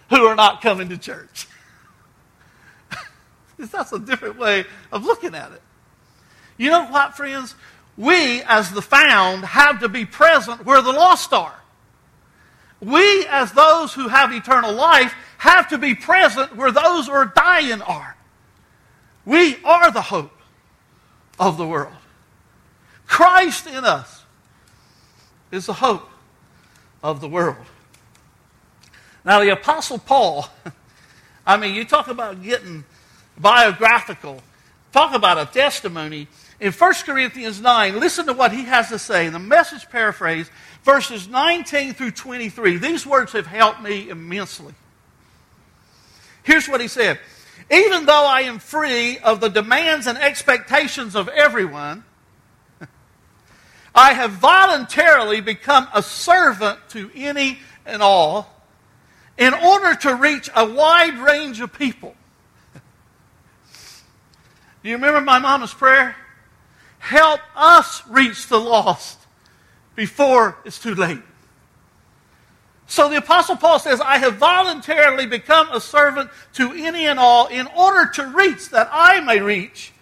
who 0.09 0.25
are 0.25 0.35
not 0.35 0.61
coming 0.61 0.89
to 0.89 0.97
church. 0.97 1.47
That's 3.57 3.91
a 3.93 3.99
different 3.99 4.37
way 4.37 4.65
of 4.91 5.05
looking 5.05 5.35
at 5.35 5.51
it. 5.51 5.61
You 6.57 6.69
know 6.69 6.85
what, 6.85 7.15
friends? 7.15 7.55
We, 7.97 8.41
as 8.43 8.71
the 8.71 8.81
found, 8.81 9.45
have 9.45 9.79
to 9.81 9.89
be 9.89 10.05
present 10.05 10.65
where 10.65 10.81
the 10.81 10.91
lost 10.91 11.31
are. 11.33 11.55
We, 12.81 13.25
as 13.27 13.51
those 13.53 13.93
who 13.93 14.07
have 14.07 14.33
eternal 14.33 14.73
life, 14.73 15.13
have 15.37 15.69
to 15.69 15.77
be 15.77 15.95
present 15.95 16.55
where 16.55 16.71
those 16.71 17.07
who 17.07 17.13
are 17.13 17.31
dying 17.33 17.81
are. 17.81 18.17
We 19.25 19.63
are 19.63 19.91
the 19.91 20.01
hope 20.01 20.37
of 21.39 21.57
the 21.57 21.65
world. 21.65 21.93
Christ 23.07 23.67
in 23.67 23.85
us 23.85 24.22
is 25.53 25.67
the 25.67 25.73
hope 25.73 26.09
of 27.03 27.21
the 27.21 27.27
world. 27.29 27.65
Now, 29.23 29.39
the 29.39 29.51
Apostle 29.51 29.99
Paul, 29.99 30.49
I 31.45 31.57
mean, 31.57 31.75
you 31.75 31.85
talk 31.85 32.07
about 32.07 32.41
getting 32.41 32.83
biographical, 33.37 34.41
talk 34.91 35.13
about 35.13 35.37
a 35.37 35.45
testimony. 35.45 36.27
In 36.59 36.71
1 36.71 36.93
Corinthians 37.05 37.61
9, 37.61 37.99
listen 37.99 38.25
to 38.25 38.33
what 38.33 38.51
he 38.51 38.63
has 38.63 38.89
to 38.89 38.97
say. 38.97 39.27
In 39.27 39.33
the 39.33 39.39
message 39.39 39.87
paraphrase, 39.89 40.49
verses 40.83 41.27
19 41.27 41.93
through 41.93 42.11
23. 42.11 42.77
These 42.77 43.05
words 43.05 43.33
have 43.33 43.45
helped 43.45 43.81
me 43.81 44.09
immensely. 44.09 44.73
Here's 46.41 46.67
what 46.67 46.81
he 46.81 46.87
said 46.87 47.19
Even 47.69 48.07
though 48.07 48.25
I 48.25 48.41
am 48.41 48.57
free 48.57 49.19
of 49.19 49.39
the 49.39 49.49
demands 49.49 50.07
and 50.07 50.17
expectations 50.17 51.15
of 51.15 51.27
everyone, 51.29 52.03
I 53.95 54.13
have 54.13 54.31
voluntarily 54.31 55.41
become 55.41 55.87
a 55.93 56.01
servant 56.01 56.79
to 56.89 57.11
any 57.13 57.59
and 57.85 58.01
all 58.01 58.49
in 59.37 59.53
order 59.53 59.95
to 59.95 60.15
reach 60.15 60.49
a 60.55 60.65
wide 60.65 61.17
range 61.17 61.59
of 61.59 61.73
people. 61.73 62.15
Do 64.81 64.89
you 64.89 64.95
remember 64.95 65.21
my 65.21 65.39
mama's 65.39 65.73
prayer? 65.73 66.15
Help 66.99 67.39
us 67.55 68.01
reach 68.07 68.47
the 68.47 68.59
lost 68.59 69.19
before 69.95 70.57
it's 70.65 70.79
too 70.79 70.95
late. 70.95 71.21
So 72.87 73.09
the 73.09 73.17
Apostle 73.17 73.55
Paul 73.55 73.79
says, 73.79 74.01
I 74.01 74.17
have 74.17 74.35
voluntarily 74.35 75.25
become 75.25 75.69
a 75.71 75.79
servant 75.79 76.29
to 76.53 76.71
any 76.73 77.07
and 77.07 77.19
all 77.19 77.47
in 77.47 77.67
order 77.67 78.11
to 78.13 78.27
reach, 78.27 78.69
that 78.69 78.89
I 78.91 79.19
may 79.21 79.39
reach, 79.39 79.93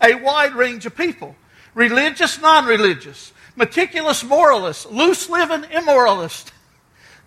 a 0.00 0.14
wide 0.14 0.54
range 0.54 0.86
of 0.86 0.96
people 0.96 1.36
religious, 1.74 2.40
non 2.40 2.66
religious, 2.66 3.32
meticulous 3.56 4.24
moralists, 4.24 4.86
loose 4.86 5.28
living 5.28 5.64
immoralists, 5.70 6.52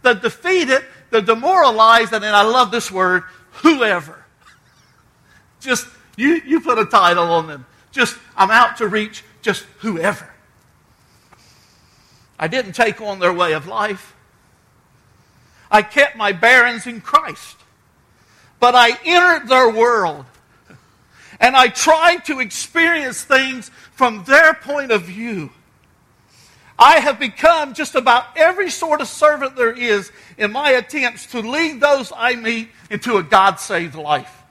the 0.01 0.13
defeated, 0.13 0.83
the 1.09 1.21
demoralized, 1.21 2.13
and 2.13 2.23
then 2.23 2.33
I 2.33 2.43
love 2.43 2.71
this 2.71 2.91
word, 2.91 3.23
whoever. 3.63 4.23
Just, 5.59 5.87
you, 6.15 6.41
you 6.45 6.61
put 6.61 6.77
a 6.77 6.85
title 6.85 7.25
on 7.25 7.47
them. 7.47 7.65
Just, 7.91 8.17
I'm 8.35 8.51
out 8.51 8.77
to 8.77 8.87
reach 8.87 9.23
just 9.41 9.63
whoever. 9.79 10.29
I 12.37 12.47
didn't 12.47 12.73
take 12.73 13.01
on 13.01 13.19
their 13.19 13.33
way 13.33 13.53
of 13.53 13.65
life. 13.65 14.15
I 15.71 15.81
kept 15.81 16.15
my 16.15 16.31
bearings 16.31 16.85
in 16.85 17.01
Christ. 17.01 17.57
But 18.59 18.75
I 18.75 18.97
entered 19.05 19.47
their 19.47 19.69
world. 19.69 20.25
And 21.39 21.55
I 21.55 21.67
try 21.67 22.17
to 22.25 22.39
experience 22.39 23.23
things 23.23 23.69
from 23.91 24.23
their 24.25 24.53
point 24.53 24.91
of 24.91 25.03
view. 25.03 25.51
I 26.77 26.99
have 26.99 27.19
become 27.19 27.73
just 27.73 27.95
about 27.95 28.25
every 28.35 28.69
sort 28.69 28.99
of 28.99 29.07
servant 29.07 29.55
there 29.55 29.71
is 29.71 30.11
in 30.37 30.51
my 30.51 30.71
attempts 30.71 31.27
to 31.27 31.39
lead 31.39 31.79
those 31.79 32.11
I 32.15 32.35
meet 32.35 32.69
into 32.89 33.17
a 33.17 33.23
God 33.23 33.55
saved 33.55 33.95
life. 33.95 34.43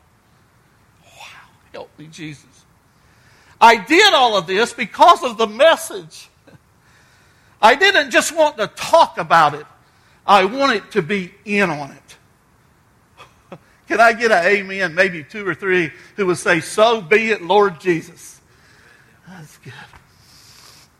Wow, 1.05 1.49
help 1.73 1.99
me, 1.99 2.09
Jesus. 2.11 2.47
I 3.61 3.77
did 3.77 4.15
all 4.15 4.37
of 4.37 4.47
this 4.47 4.73
because 4.73 5.23
of 5.23 5.37
the 5.37 5.47
message 5.47 6.29
I 7.65 7.77
didn't 7.77 8.11
just 8.11 8.37
want 8.37 8.59
to 8.59 8.67
talk 8.67 9.17
about 9.17 9.55
it, 9.55 9.65
I 10.27 10.45
wanted 10.45 10.91
to 10.91 11.01
be 11.01 11.33
in 11.47 11.71
on 11.71 11.93
it. 11.93 12.17
Can 13.89 14.01
I 14.01 14.13
get 14.13 14.33
an 14.33 14.45
amen? 14.45 14.95
Maybe 14.95 15.23
two 15.23 15.47
or 15.47 15.55
three 15.55 15.93
who 16.17 16.27
would 16.27 16.39
say, 16.39 16.61
So 16.61 17.01
be 17.01 17.31
it, 17.31 17.43
Lord 17.43 17.81
Jesus. 17.81 18.41
That's 19.29 19.57
good. 19.59 19.73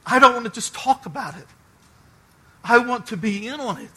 I 0.07 0.19
don't 0.19 0.35
want 0.35 0.45
to 0.45 0.51
just 0.51 0.75
talk 0.75 1.07
about 1.07 1.37
it. 1.37 1.47
I 2.63 2.79
want 2.79 3.07
to 3.07 3.17
be 3.17 3.47
in 3.47 3.61
on 3.61 3.79
it. 3.79 3.91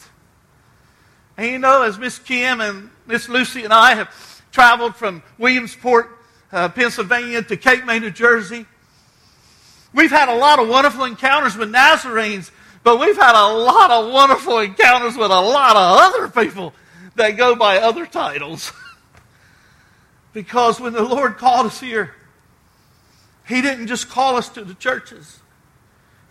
And 1.36 1.46
you 1.50 1.58
know, 1.58 1.82
as 1.82 1.98
Miss 1.98 2.18
Kim 2.18 2.60
and 2.60 2.90
Miss 3.06 3.28
Lucy 3.28 3.64
and 3.64 3.72
I 3.72 3.94
have 3.94 4.42
traveled 4.50 4.96
from 4.96 5.22
Williamsport, 5.38 6.10
uh, 6.50 6.68
Pennsylvania 6.70 7.42
to 7.42 7.56
Cape 7.56 7.84
May, 7.84 7.98
New 7.98 8.10
Jersey, 8.10 8.66
we've 9.92 10.10
had 10.10 10.28
a 10.28 10.34
lot 10.34 10.58
of 10.58 10.68
wonderful 10.68 11.04
encounters 11.04 11.56
with 11.56 11.70
Nazarenes 11.70 12.50
but 12.88 13.00
we've 13.00 13.16
had 13.16 13.34
a 13.34 13.52
lot 13.52 13.90
of 13.90 14.10
wonderful 14.12 14.58
encounters 14.60 15.16
with 15.16 15.30
a 15.30 15.40
lot 15.40 15.76
of 15.76 15.98
other 15.98 16.28
people 16.28 16.72
that 17.18 17.36
go 17.36 17.54
by 17.54 17.78
other 17.78 18.06
titles. 18.06 18.72
because 20.32 20.80
when 20.80 20.92
the 20.92 21.02
Lord 21.02 21.36
called 21.36 21.66
us 21.66 21.80
here, 21.80 22.14
He 23.46 23.60
didn't 23.60 23.86
just 23.86 24.08
call 24.08 24.36
us 24.36 24.48
to 24.50 24.64
the 24.64 24.74
churches, 24.74 25.40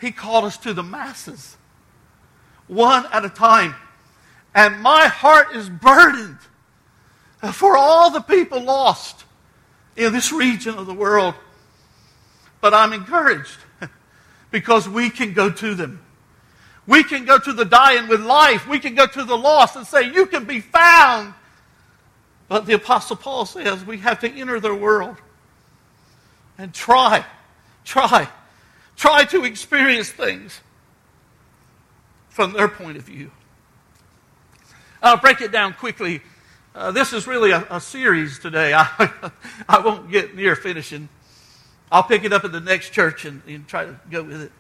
He 0.02 0.12
called 0.12 0.46
us 0.46 0.58
to 0.60 0.74
the 0.74 0.84
masses, 0.84 1.58
one 2.68 3.06
at 3.12 3.24
a 3.24 3.30
time. 3.30 3.76
And 4.56 4.82
my 4.82 5.06
heart 5.06 5.56
is 5.56 5.70
burdened 5.70 6.40
for 7.54 7.78
all 7.78 8.10
the 8.10 8.22
people 8.22 8.60
lost 8.60 9.24
in 9.96 10.14
this 10.14 10.32
region 10.32 10.76
of 10.76 10.88
the 10.88 10.94
world. 10.94 11.36
But 12.60 12.74
I'm 12.74 12.92
encouraged 12.92 13.58
because 14.52 14.90
we 14.90 15.10
can 15.10 15.34
go 15.34 15.52
to 15.52 15.76
them. 15.76 16.02
We 16.88 17.04
can 17.04 17.26
go 17.26 17.38
to 17.38 17.54
the 17.54 17.66
dying 17.66 18.08
with 18.08 18.22
life. 18.22 18.68
We 18.68 18.80
can 18.80 18.96
go 18.96 19.06
to 19.06 19.24
the 19.24 19.38
lost 19.38 19.76
and 19.76 19.86
say, 19.86 20.12
You 20.12 20.26
can 20.26 20.46
be 20.46 20.62
found. 20.62 21.34
But 22.48 22.66
the 22.66 22.74
Apostle 22.74 23.18
Paul 23.18 23.46
says 23.46 23.86
we 23.86 23.98
have 23.98 24.20
to 24.22 24.32
enter 24.32 24.60
their 24.60 24.74
world 24.74 25.18
and 26.58 26.74
try, 26.74 27.26
try, 27.84 28.30
try 28.96 29.26
to 29.26 29.44
experience 29.44 30.10
things 30.10 30.62
from 32.30 32.54
their 32.54 32.70
point 32.70 32.98
of 32.98 33.04
view. 33.04 33.32
I'll 35.04 35.18
break 35.18 35.42
it 35.42 35.52
down 35.52 35.74
quickly. 35.74 36.22
Uh, 36.74 36.92
this 36.92 37.12
is 37.12 37.28
really 37.28 37.52
a, 37.52 37.68
a 37.70 37.82
series 37.82 38.40
today. 38.40 38.74
I, 38.76 39.32
I 39.68 39.80
won't 39.80 40.10
get 40.10 40.36
near 40.36 40.56
finishing. 40.56 41.10
I'll 41.92 42.04
pick 42.04 42.24
it 42.24 42.32
up 42.32 42.46
at 42.46 42.52
the 42.52 42.60
next 42.60 42.92
church 42.92 43.26
and, 43.26 43.42
and 43.48 43.68
try 43.68 43.86
to 43.86 44.00
go 44.10 44.24
with 44.24 44.42
it. 44.42 44.52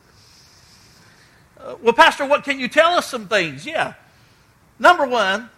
Uh, 1.67 1.75
well, 1.81 1.93
Pastor, 1.93 2.25
what 2.25 2.45
can 2.45 2.59
you 2.59 2.69
tell 2.69 2.93
us 2.93 3.07
some 3.07 3.27
things? 3.27 3.65
Yeah. 3.65 3.93
number 4.79 5.05
one, 5.05 5.49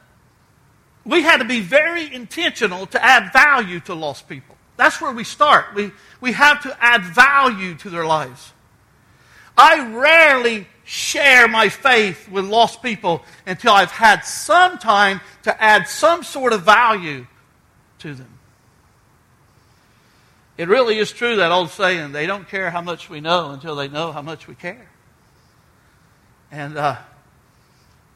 we 1.06 1.22
had 1.22 1.38
to 1.38 1.46
be 1.46 1.60
very 1.60 2.12
intentional 2.12 2.88
to 2.88 3.04
add 3.04 3.32
value 3.32 3.80
to 3.82 3.94
lost 3.94 4.28
people. 4.28 4.56
That's 4.76 5.00
where 5.00 5.12
we 5.12 5.24
start. 5.24 5.76
We, 5.76 5.92
we 6.20 6.32
have 6.32 6.64
to 6.64 6.76
add 6.84 7.04
value 7.04 7.76
to 7.76 7.90
their 7.90 8.06
lives. 8.06 8.54
I 9.56 9.88
rarely 9.94 10.68
share 10.84 11.48
my 11.48 11.70
faith 11.70 12.28
with 12.30 12.46
lost 12.46 12.82
people 12.82 13.24
until 13.46 13.74
I've 13.74 13.92
had 13.92 14.22
some 14.22 14.80
time 14.80 15.22
to 15.44 15.62
add 15.62 15.88
some 15.88 16.24
sort 16.24 16.54
of 16.54 16.64
value 16.64 17.28
to 18.00 18.16
them. 18.16 18.40
It 20.58 20.68
really 20.68 20.98
is 20.98 21.12
true, 21.12 21.36
that 21.36 21.52
old 21.52 21.70
saying, 21.70 22.14
they 22.14 22.26
don't 22.26 22.48
care 22.48 22.72
how 22.72 22.82
much 22.82 23.10
we 23.10 23.20
know 23.20 23.52
until 23.52 23.76
they 23.76 23.88
know 23.88 24.12
how 24.12 24.22
much 24.22 24.48
we 24.48 24.56
care. 24.56 24.90
And 26.52 26.78
uh, 26.78 26.98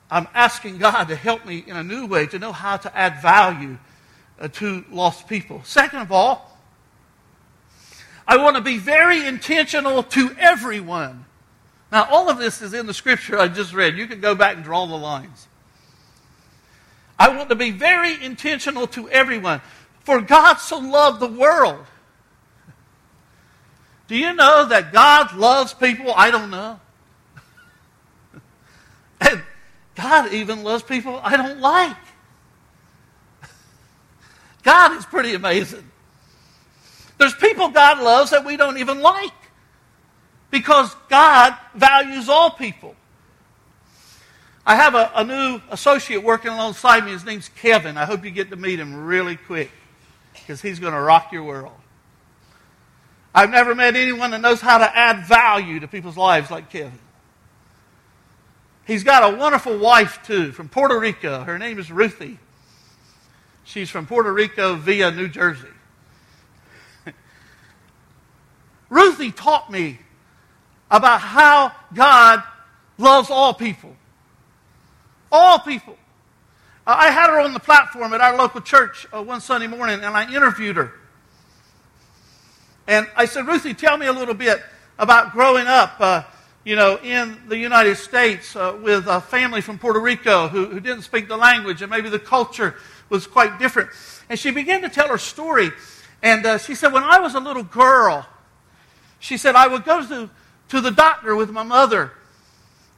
I'm 0.09 0.27
asking 0.33 0.77
God 0.77 1.05
to 1.05 1.15
help 1.15 1.45
me 1.45 1.63
in 1.65 1.75
a 1.75 1.83
new 1.83 2.05
way 2.05 2.25
to 2.27 2.39
know 2.39 2.51
how 2.51 2.77
to 2.77 2.97
add 2.97 3.21
value 3.21 3.77
uh, 4.39 4.47
to 4.49 4.83
lost 4.89 5.27
people. 5.27 5.61
Second 5.63 5.99
of 5.99 6.11
all, 6.11 6.57
I 8.27 8.37
want 8.37 8.55
to 8.55 8.61
be 8.61 8.77
very 8.77 9.25
intentional 9.25 10.03
to 10.03 10.35
everyone. 10.39 11.25
Now, 11.91 12.07
all 12.09 12.29
of 12.29 12.37
this 12.39 12.61
is 12.61 12.73
in 12.73 12.87
the 12.87 12.93
scripture 12.93 13.37
I 13.37 13.47
just 13.47 13.73
read. 13.73 13.97
You 13.97 14.07
can 14.07 14.19
go 14.19 14.33
back 14.33 14.55
and 14.55 14.63
draw 14.63 14.85
the 14.85 14.95
lines. 14.95 15.47
I 17.19 17.35
want 17.35 17.49
to 17.49 17.55
be 17.55 17.71
very 17.71 18.23
intentional 18.23 18.87
to 18.87 19.09
everyone. 19.09 19.61
For 19.99 20.19
God 20.19 20.55
so 20.55 20.79
loved 20.79 21.19
the 21.19 21.27
world. 21.27 21.85
Do 24.07 24.17
you 24.17 24.33
know 24.33 24.65
that 24.65 24.91
God 24.91 25.33
loves 25.35 25.73
people 25.73 26.13
I 26.15 26.31
don't 26.31 26.49
know? 26.49 26.79
and 29.21 29.41
God 29.95 30.33
even 30.33 30.63
loves 30.63 30.83
people 30.83 31.19
I 31.23 31.37
don't 31.37 31.59
like. 31.59 31.97
God 34.63 34.97
is 34.97 35.05
pretty 35.05 35.33
amazing. 35.33 35.89
There's 37.17 37.35
people 37.35 37.69
God 37.69 38.03
loves 38.03 38.31
that 38.31 38.45
we 38.45 38.57
don't 38.57 38.77
even 38.77 39.01
like 39.01 39.31
because 40.51 40.95
God 41.09 41.55
values 41.75 42.29
all 42.29 42.51
people. 42.51 42.95
I 44.65 44.75
have 44.75 44.95
a, 44.95 45.11
a, 45.15 45.23
new 45.23 45.61
associate 45.71 46.23
working 46.23 46.51
alongside 46.51 47.03
me. 47.03 47.11
His 47.11 47.25
name's 47.25 47.49
Kevin. 47.49 47.97
I 47.97 48.05
hope 48.05 48.23
you 48.23 48.31
get 48.31 48.49
to 48.51 48.55
meet 48.55 48.79
him 48.79 49.05
really 49.05 49.35
quick 49.35 49.71
because 50.33 50.61
he's 50.61 50.79
going 50.79 50.93
to 50.93 50.99
rock 50.99 51.31
your 51.33 51.43
world. 51.43 51.73
I've 53.35 53.49
never 53.49 53.75
met 53.75 53.95
anyone 53.95 54.31
that 54.31 54.41
knows 54.41 54.61
how 54.61 54.77
to 54.77 54.97
add 54.97 55.25
value 55.25 55.79
to 55.79 55.87
people's 55.87 56.17
lives 56.17 56.49
like 56.49 56.69
Kevin. 56.69 56.99
He's 58.85 59.03
got 59.03 59.33
a 59.33 59.37
wonderful 59.37 59.77
wife, 59.77 60.19
too, 60.25 60.51
from 60.51 60.67
Puerto 60.69 60.99
Rico. 60.99 61.43
Her 61.43 61.57
name 61.57 61.79
is 61.79 61.91
Ruthie. 61.91 62.37
She's 63.63 63.89
from 63.89 64.05
Puerto 64.05 64.31
Rico 64.31 64.75
via 64.75 65.11
New 65.11 65.29
Jersey. 65.29 65.67
Ruthie 68.89 69.31
taught 69.31 69.71
me 69.71 69.99
about 70.91 71.21
how 71.21 71.71
God 71.93 72.43
loves 72.97 73.29
all 73.29 73.53
people. 73.53 73.95
All 75.31 75.59
people. 75.59 75.97
I 76.85 77.11
had 77.11 77.29
her 77.29 77.39
on 77.39 77.53
the 77.53 77.59
platform 77.59 78.13
at 78.13 78.19
our 78.19 78.37
local 78.37 78.59
church 78.59 79.07
uh, 79.13 79.23
one 79.23 79.39
Sunday 79.39 79.67
morning, 79.67 80.03
and 80.03 80.17
I 80.17 80.31
interviewed 80.33 80.75
her. 80.75 80.91
And 82.87 83.07
I 83.15 83.25
said, 83.25 83.47
Ruthie, 83.47 83.73
tell 83.73 83.97
me 83.97 84.07
a 84.07 84.13
little 84.13 84.33
bit 84.33 84.61
about 84.99 85.31
growing 85.31 85.67
up, 85.67 85.95
uh, 85.99 86.23
you 86.65 86.75
know, 86.75 86.97
in 87.03 87.37
the 87.47 87.57
United 87.57 87.97
States 87.97 88.55
uh, 88.55 88.77
with 88.81 89.07
a 89.07 89.19
family 89.19 89.61
from 89.61 89.77
Puerto 89.77 89.99
Rico 89.99 90.47
who, 90.47 90.65
who 90.65 90.79
didn't 90.79 91.01
speak 91.01 91.27
the 91.27 91.37
language, 91.37 91.81
and 91.81 91.91
maybe 91.91 92.09
the 92.09 92.19
culture 92.19 92.75
was 93.09 93.27
quite 93.27 93.59
different. 93.59 93.89
And 94.29 94.39
she 94.39 94.51
began 94.51 94.81
to 94.81 94.89
tell 94.89 95.09
her 95.09 95.17
story. 95.17 95.71
And 96.21 96.45
uh, 96.45 96.57
she 96.57 96.73
said, 96.73 96.93
when 96.93 97.03
I 97.03 97.19
was 97.19 97.35
a 97.35 97.39
little 97.39 97.63
girl, 97.63 98.25
she 99.19 99.37
said, 99.37 99.55
I 99.55 99.67
would 99.67 99.83
go 99.83 100.05
to, 100.07 100.29
to 100.69 100.81
the 100.81 100.91
doctor 100.91 101.35
with 101.35 101.51
my 101.51 101.63
mother, 101.63 102.11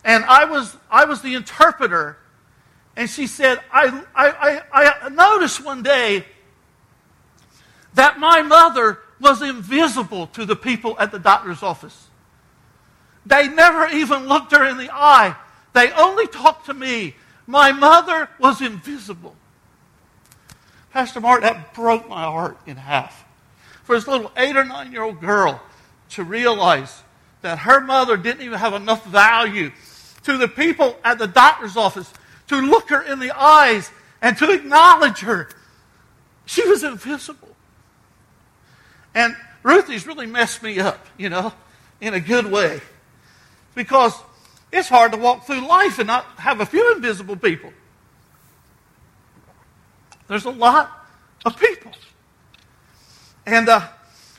and 0.03 0.23
I 0.25 0.45
was, 0.45 0.77
I 0.89 1.05
was 1.05 1.21
the 1.21 1.33
interpreter. 1.33 2.17
And 2.95 3.09
she 3.09 3.27
said, 3.27 3.59
I, 3.71 4.03
I, 4.15 4.61
I, 4.71 4.93
I 5.01 5.09
noticed 5.09 5.65
one 5.65 5.81
day 5.81 6.23
that 7.95 8.19
my 8.19 8.41
mother 8.41 8.99
was 9.19 9.41
invisible 9.41 10.27
to 10.27 10.45
the 10.45 10.55
people 10.55 10.95
at 10.99 11.11
the 11.11 11.19
doctor's 11.19 11.63
office. 11.63 12.04
They 13.25 13.47
never 13.47 13.88
even 13.88 14.27
looked 14.27 14.51
her 14.51 14.65
in 14.65 14.77
the 14.77 14.89
eye. 14.91 15.35
They 15.73 15.91
only 15.91 16.27
talked 16.27 16.67
to 16.67 16.73
me. 16.73 17.15
My 17.47 17.71
mother 17.71 18.29
was 18.39 18.61
invisible. 18.61 19.35
Pastor 20.91 21.19
Mark, 21.19 21.41
that 21.41 21.73
broke 21.73 22.07
my 22.07 22.23
heart 22.23 22.57
in 22.65 22.77
half. 22.77 23.25
For 23.83 23.95
this 23.95 24.07
little 24.07 24.31
eight 24.38 24.55
or 24.55 24.63
nine 24.63 24.91
year 24.91 25.03
old 25.03 25.19
girl 25.19 25.61
to 26.11 26.23
realize 26.23 27.03
that 27.41 27.59
her 27.59 27.81
mother 27.81 28.17
didn't 28.17 28.41
even 28.41 28.57
have 28.57 28.73
enough 28.73 29.05
value 29.05 29.71
to 30.23 30.38
the 30.38 30.47
people 30.47 30.97
at 31.03 31.19
the 31.19 31.27
doctor's 31.27 31.77
office 31.77 32.11
to 32.47 32.59
look 32.61 32.89
her 32.89 33.01
in 33.01 33.19
the 33.19 33.31
eyes 33.31 33.91
and 34.21 34.38
to 34.38 34.51
acknowledge 34.51 35.19
her. 35.19 35.49
She 36.45 36.67
was 36.67 36.83
invisible. 36.83 37.55
And 39.13 39.35
Ruthie's 39.63 40.07
really 40.07 40.25
messed 40.25 40.63
me 40.63 40.79
up, 40.79 41.05
you 41.17 41.29
know, 41.29 41.53
in 42.01 42.13
a 42.13 42.19
good 42.19 42.51
way. 42.51 42.81
Because 43.75 44.13
it's 44.71 44.89
hard 44.89 45.11
to 45.11 45.17
walk 45.17 45.45
through 45.45 45.67
life 45.67 45.99
and 45.99 46.07
not 46.07 46.25
have 46.38 46.61
a 46.61 46.65
few 46.65 46.93
invisible 46.95 47.35
people. 47.35 47.71
There's 50.27 50.45
a 50.45 50.51
lot 50.51 50.91
of 51.45 51.57
people. 51.57 51.91
And 53.45 53.69
uh, 53.69 53.88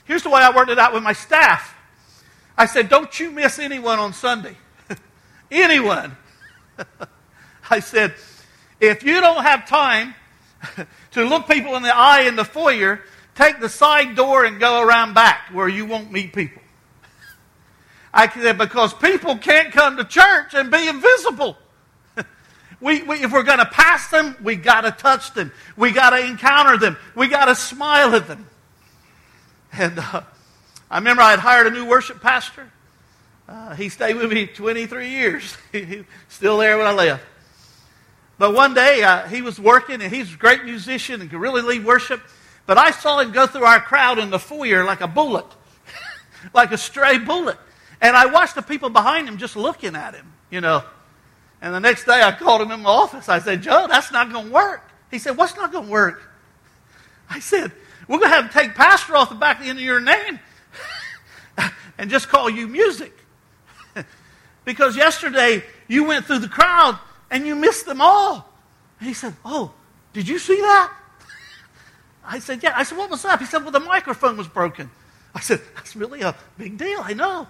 here's 0.05 0.23
the 0.23 0.29
way 0.29 0.41
I 0.41 0.53
worked 0.55 0.69
it 0.69 0.79
out 0.79 0.93
with 0.93 1.03
my 1.03 1.13
staff. 1.13 1.75
I 2.57 2.65
said, 2.65 2.89
don't 2.89 3.17
you 3.19 3.31
miss 3.31 3.59
anyone 3.59 3.99
on 3.99 4.13
Sunday. 4.13 4.57
anyone. 5.51 6.17
I 7.69 7.79
said, 7.79 8.15
if 8.79 9.03
you 9.03 9.21
don't 9.21 9.43
have 9.43 9.67
time 9.67 10.15
to 11.11 11.23
look 11.23 11.47
people 11.47 11.75
in 11.75 11.83
the 11.83 11.95
eye 11.95 12.21
in 12.21 12.35
the 12.35 12.45
foyer, 12.45 13.01
take 13.35 13.59
the 13.59 13.69
side 13.69 14.15
door 14.15 14.43
and 14.43 14.59
go 14.59 14.81
around 14.81 15.13
back 15.13 15.49
where 15.53 15.67
you 15.67 15.85
won't 15.85 16.11
meet 16.11 16.33
people. 16.33 16.61
I 18.17 18.27
said, 18.27 18.57
because 18.57 18.95
people 18.95 19.37
can't 19.37 19.71
come 19.71 19.95
to 19.97 20.03
church 20.03 20.55
and 20.55 20.71
be 20.71 20.87
invisible. 20.87 21.55
we, 22.81 23.03
we, 23.03 23.17
if 23.23 23.31
we're 23.31 23.43
going 23.43 23.59
to 23.59 23.65
pass 23.65 24.09
them, 24.09 24.35
we 24.41 24.55
got 24.55 24.81
to 24.81 24.91
touch 24.91 25.35
them. 25.35 25.51
We 25.77 25.91
got 25.91 26.09
to 26.09 26.25
encounter 26.25 26.77
them. 26.77 26.97
We 27.13 27.27
got 27.27 27.45
to 27.45 27.53
smile 27.55 28.15
at 28.15 28.27
them. 28.27 28.47
And 29.79 29.99
uh, 29.99 30.23
I 30.89 30.97
remember 30.97 31.21
I 31.21 31.31
had 31.31 31.39
hired 31.39 31.67
a 31.67 31.69
new 31.69 31.85
worship 31.85 32.19
pastor. 32.19 32.71
Uh, 33.47 33.75
he 33.75 33.89
stayed 33.89 34.15
with 34.15 34.31
me 34.31 34.47
23 34.47 35.09
years. 35.09 35.55
He's 35.71 36.05
still 36.29 36.57
there 36.57 36.79
when 36.79 36.87
I 36.87 36.93
left. 36.93 37.23
But 38.39 38.55
one 38.55 38.73
day 38.73 39.03
uh, 39.03 39.27
he 39.27 39.43
was 39.43 39.59
working, 39.59 40.01
and 40.01 40.11
he's 40.11 40.33
a 40.33 40.37
great 40.37 40.63
musician 40.63 41.21
and 41.21 41.29
could 41.29 41.39
really 41.39 41.61
lead 41.61 41.85
worship. 41.85 42.21
But 42.65 42.79
I 42.79 42.89
saw 42.91 43.19
him 43.19 43.31
go 43.31 43.45
through 43.45 43.65
our 43.65 43.79
crowd 43.79 44.17
in 44.17 44.31
the 44.31 44.39
foyer 44.39 44.83
like 44.83 45.01
a 45.01 45.07
bullet, 45.07 45.45
like 46.53 46.71
a 46.71 46.77
stray 46.77 47.19
bullet. 47.19 47.57
And 48.01 48.15
I 48.15 48.27
watched 48.27 48.55
the 48.55 48.61
people 48.61 48.89
behind 48.89 49.27
him 49.27 49.37
just 49.37 49.55
looking 49.55 49.95
at 49.95 50.13
him, 50.13 50.33
you 50.49 50.61
know. 50.61 50.83
And 51.61 51.73
the 51.73 51.79
next 51.79 52.05
day 52.05 52.21
I 52.21 52.31
called 52.31 52.61
him 52.61 52.71
in 52.71 52.81
my 52.81 52.89
office. 52.89 53.29
I 53.29 53.39
said, 53.39 53.63
Joe, 53.63 53.87
that's 53.89 54.11
not 54.11 54.31
going 54.31 54.47
to 54.47 54.51
work. 54.51 54.83
He 55.09 55.19
said, 55.19 55.37
What's 55.37 55.55
not 55.55 55.71
going 55.71 55.85
to 55.85 55.91
work? 55.91 56.21
I 57.29 57.39
said, 57.39 57.71
We're 58.07 58.19
going 58.19 58.29
to 58.29 58.35
have 58.35 58.51
to 58.51 58.53
take 58.53 58.75
pastor 58.75 59.15
off 59.15 59.29
the 59.29 59.35
back 59.35 59.57
of 59.57 59.63
the 59.63 59.69
end 59.69 59.79
of 59.79 59.85
your 59.85 59.99
name 59.99 60.39
and 61.97 62.09
just 62.09 62.29
call 62.29 62.49
you 62.49 62.67
music. 62.67 63.13
because 64.65 64.95
yesterday 64.95 65.63
you 65.87 66.03
went 66.03 66.25
through 66.25 66.39
the 66.39 66.49
crowd 66.49 66.99
and 67.31 67.47
you 67.47 67.55
missed 67.55 67.85
them 67.85 68.01
all. 68.01 68.47
And 68.99 69.07
he 69.07 69.13
said, 69.13 69.35
Oh, 69.43 69.71
did 70.13 70.27
you 70.27 70.37
see 70.37 70.57
that? 70.57 70.93
I 72.25 72.39
said, 72.39 72.61
Yeah. 72.61 72.73
I 72.75 72.83
said, 72.83 72.97
What 72.97 73.09
was 73.09 73.25
up? 73.25 73.39
He 73.39 73.45
said, 73.45 73.63
Well, 73.63 73.71
the 73.71 73.79
microphone 73.79 74.37
was 74.37 74.47
broken. 74.47 74.91
I 75.33 75.39
said, 75.39 75.61
That's 75.75 75.95
really 75.95 76.21
a 76.21 76.35
big 76.57 76.77
deal. 76.77 76.99
I 77.01 77.13
know. 77.13 77.47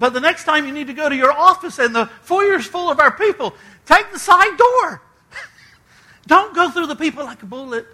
But 0.00 0.14
the 0.14 0.20
next 0.20 0.44
time 0.44 0.66
you 0.66 0.72
need 0.72 0.86
to 0.86 0.94
go 0.94 1.08
to 1.08 1.14
your 1.14 1.30
office 1.30 1.78
and 1.78 1.94
the 1.94 2.06
foyer's 2.22 2.66
full 2.66 2.90
of 2.90 2.98
our 2.98 3.12
people, 3.12 3.54
take 3.84 4.10
the 4.12 4.18
side 4.18 4.56
door. 4.56 5.02
Don't 6.26 6.54
go 6.54 6.70
through 6.70 6.86
the 6.86 6.96
people 6.96 7.22
like 7.22 7.42
a 7.42 7.46
bullet. 7.46 7.86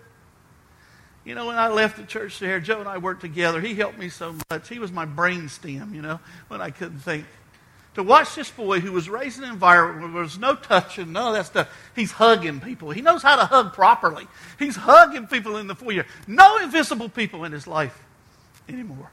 You 1.25 1.35
know, 1.35 1.47
when 1.47 1.59
I 1.59 1.67
left 1.67 1.97
the 1.97 2.05
church 2.05 2.39
there, 2.39 2.61
Joe 2.61 2.79
and 2.79 2.89
I 2.89 2.99
worked 2.99 3.23
together. 3.23 3.61
He 3.61 3.75
helped 3.75 3.99
me 3.99 4.09
so 4.09 4.37
much. 4.49 4.69
He 4.69 4.79
was 4.79 4.93
my 4.93 5.05
brain 5.05 5.49
stem, 5.49 5.93
you 5.95 6.01
know, 6.01 6.21
when 6.47 6.61
I 6.61 6.71
couldn't 6.71 7.01
think. 7.01 7.27
To 7.95 8.05
watch 8.05 8.37
this 8.37 8.51
boy 8.51 8.79
who 8.79 8.93
was 8.93 9.11
raised 9.11 9.39
in 9.39 9.45
an 9.45 9.51
environment 9.51 10.03
where 10.03 10.13
there 10.13 10.23
was 10.23 10.39
no 10.39 10.55
touching, 10.55 11.11
none 11.11 11.29
of 11.29 11.35
that 11.35 11.47
stuff, 11.47 11.91
he's 11.97 12.13
hugging 12.13 12.61
people. 12.61 12.91
He 12.93 13.01
knows 13.01 13.23
how 13.23 13.35
to 13.35 13.47
hug 13.47 13.73
properly. 13.73 14.29
He's 14.61 14.77
hugging 14.77 15.27
people 15.27 15.57
in 15.57 15.67
the 15.67 15.75
foyer. 15.75 16.07
No 16.29 16.59
invisible 16.59 17.09
people 17.09 17.45
in 17.45 17.51
his 17.51 17.67
life 17.67 17.99
anymore. 18.69 19.11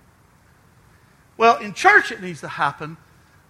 Well, 1.37 1.57
in 1.57 1.73
church 1.73 2.11
it 2.11 2.21
needs 2.21 2.41
to 2.41 2.47
happen, 2.47 2.97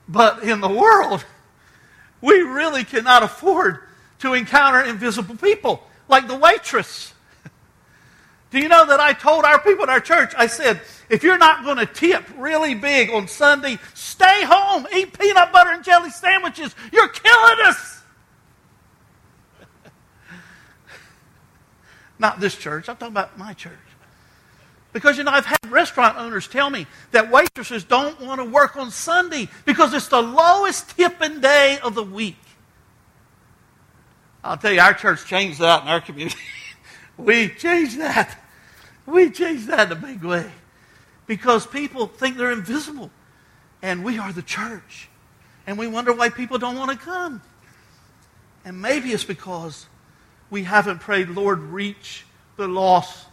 but 0.08 0.43
in 0.43 0.62
the 0.62 0.69
world, 0.69 1.26
we 2.22 2.41
really 2.41 2.84
cannot 2.84 3.24
afford 3.24 3.80
to 4.19 4.34
encounter 4.34 4.82
invisible 4.82 5.36
people, 5.36 5.84
like 6.08 6.28
the 6.28 6.36
waitress. 6.36 7.13
Do 8.52 8.60
you 8.60 8.69
know 8.69 8.86
that 8.86 9.00
I 9.00 9.13
told 9.13 9.43
our 9.43 9.60
people 9.62 9.84
in 9.84 9.89
our 9.89 10.00
church, 10.00 10.34
I 10.38 10.48
said, 10.48 10.82
if 11.10 11.24
you're 11.24 11.38
not 11.38 11.63
going 11.63 11.78
to 11.78 11.86
tip 11.86 12.24
really 12.38 12.74
big 12.74 13.10
on 13.10 13.28
Sunday, 13.28 13.78
stay 13.93 14.43
home, 14.46 14.88
eat 14.96 15.17
peanut 15.17 15.52
butter 15.52 15.72
and 15.72 15.84
jelly 15.84 16.10
sandwiches. 16.10 16.74
You're 16.91 17.10
killing 17.10 17.58
us. 17.65 18.02
Not 22.19 22.39
this 22.39 22.56
church, 22.56 22.88
I'm 22.88 22.96
talking 22.96 23.13
about 23.13 23.38
my 23.38 23.54
church. 23.54 23.74
Because, 24.93 25.17
you 25.17 25.23
know, 25.23 25.32
I've 25.32 25.45
had 25.45 25.58
restaurant 25.69 26.17
owners 26.17 26.47
tell 26.47 26.69
me 26.69 26.86
that 27.12 27.32
waitresses 27.32 27.84
don't 27.84 28.21
want 28.21 28.39
to 28.39 28.45
work 28.45 28.77
on 28.77 28.91
Sunday 28.91 29.49
because 29.65 29.93
it's 29.93 30.08
the 30.08 30.21
lowest 30.21 30.95
tipping 30.95 31.41
day 31.41 31.79
of 31.84 31.95
the 31.95 32.03
week. 32.03 32.38
I'll 34.43 34.58
tell 34.58 34.71
you, 34.71 34.79
our 34.79 34.93
church 34.93 35.25
changed 35.25 35.60
that 35.60 35.82
in 35.82 35.88
our 35.88 35.99
community. 35.99 36.38
we 37.17 37.49
changed 37.49 37.99
that. 37.99 38.38
We 39.08 39.32
changed 39.32 39.67
that 39.67 39.91
in 39.91 39.97
a 39.97 39.99
big 39.99 40.23
way. 40.23 40.49
Because 41.25 41.65
people 41.65 42.08
think 42.08 42.38
they're 42.38 42.51
invisible. 42.51 43.10
And 43.82 44.03
we 44.03 44.19
are 44.19 44.32
the 44.32 44.41
church. 44.43 45.10
And 45.65 45.77
we 45.77 45.88
wonder 45.88 46.13
why 46.13 46.29
people 46.29 46.60
don't 46.60 46.77
want 46.77 46.91
to 46.91 46.97
come. 46.97 47.41
And 48.63 48.82
maybe 48.82 49.12
it's 49.12 49.23
because 49.23 49.88
we 50.49 50.63
haven't 50.63 50.99
prayed, 50.99 51.29
Lord, 51.29 51.60
reach 51.60 52.25
the 52.58 52.67
lost 52.67 53.27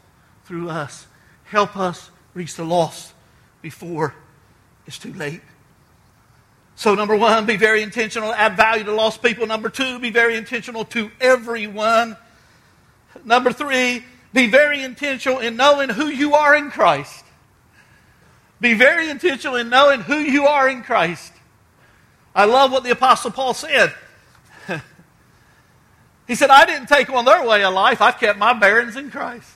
through 0.45 0.71
us. 0.71 1.07
Help 1.51 1.77
us 1.77 2.13
reach 2.33 2.55
the 2.55 2.65
lost 2.65 3.13
before 3.61 4.15
it's 4.87 4.99
too 4.99 5.13
late. 5.13 5.41
So, 6.77 6.95
number 6.95 7.17
one, 7.17 7.45
be 7.45 7.57
very 7.57 7.83
intentional, 7.83 8.33
add 8.33 8.57
value 8.57 8.85
to 8.85 8.93
lost 8.93 9.21
people. 9.21 9.49
Number 9.49 9.69
two, 9.69 9.99
be 9.99 10.11
very 10.11 10.37
intentional 10.37 10.85
to 10.87 11.11
everyone. 11.21 12.17
Number 13.25 13.53
three, 13.53 14.05
be 14.33 14.47
very 14.47 14.85
intentional 14.85 15.41
in 15.41 15.57
knowing 15.57 15.89
who 15.89 16.07
you 16.07 16.35
are 16.35 16.55
in 16.55 16.71
Christ. 16.71 17.25
Be 18.61 18.75
very 18.75 19.11
intentional 19.11 19.57
in 19.57 19.69
knowing 19.71 20.03
who 20.03 20.19
you 20.19 20.47
are 20.47 20.69
in 20.69 20.83
Christ. 20.85 21.33
I 22.33 22.45
love 22.45 22.71
what 22.71 22.85
the 22.85 22.91
Apostle 22.91 23.33
Paul 23.33 23.55
said. 23.55 23.93
he 26.29 26.37
said, 26.37 26.51
I 26.51 26.65
didn't 26.65 26.87
take 26.87 27.11
on 27.11 27.25
their 27.25 27.45
way 27.45 27.65
of 27.65 27.75
life, 27.75 28.01
I've 28.01 28.19
kept 28.19 28.39
my 28.39 28.53
bearings 28.53 28.95
in 28.95 29.11
Christ. 29.11 29.51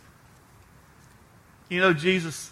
You 1.69 1.81
know, 1.81 1.93
Jesus, 1.93 2.51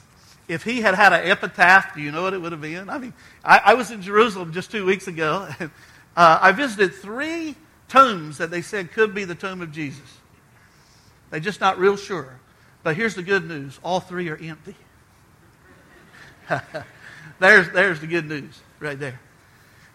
if 0.49 0.65
he 0.65 0.81
had 0.81 0.95
had 0.95 1.13
an 1.13 1.29
epitaph, 1.29 1.95
do 1.95 2.01
you 2.01 2.11
know 2.11 2.23
what 2.23 2.35
it 2.35 2.41
would 2.41 2.53
have 2.53 2.61
been? 2.61 2.89
I 2.89 2.99
mean, 2.99 3.13
I, 3.45 3.61
I 3.67 3.75
was 3.75 3.91
in 3.91 4.03
Jerusalem 4.03 4.53
just 4.53 4.71
two 4.71 4.85
weeks 4.85 5.07
ago, 5.07 5.49
and 5.59 5.71
uh, 6.17 6.39
I 6.41 6.53
visited 6.53 6.95
three 6.95 7.57
tombs 7.89 8.39
that 8.39 8.51
they 8.51 8.63
said 8.63 8.93
could 8.93 9.15
be 9.15 9.25
the 9.25 9.35
tomb 9.35 9.61
of 9.61 9.73
Jesus. 9.73 10.19
They're 11.31 11.41
just 11.41 11.61
not 11.61 11.79
real 11.79 11.97
sure. 11.97 12.39
But 12.83 12.97
here's 12.97 13.15
the 13.15 13.23
good 13.23 13.47
news 13.47 13.79
all 13.83 14.01
three 14.01 14.29
are 14.29 14.37
empty. 14.37 14.75
there's, 17.39 17.71
there's 17.71 18.01
the 18.01 18.07
good 18.07 18.29
news 18.29 18.61
right 18.81 18.99
there. 18.99 19.21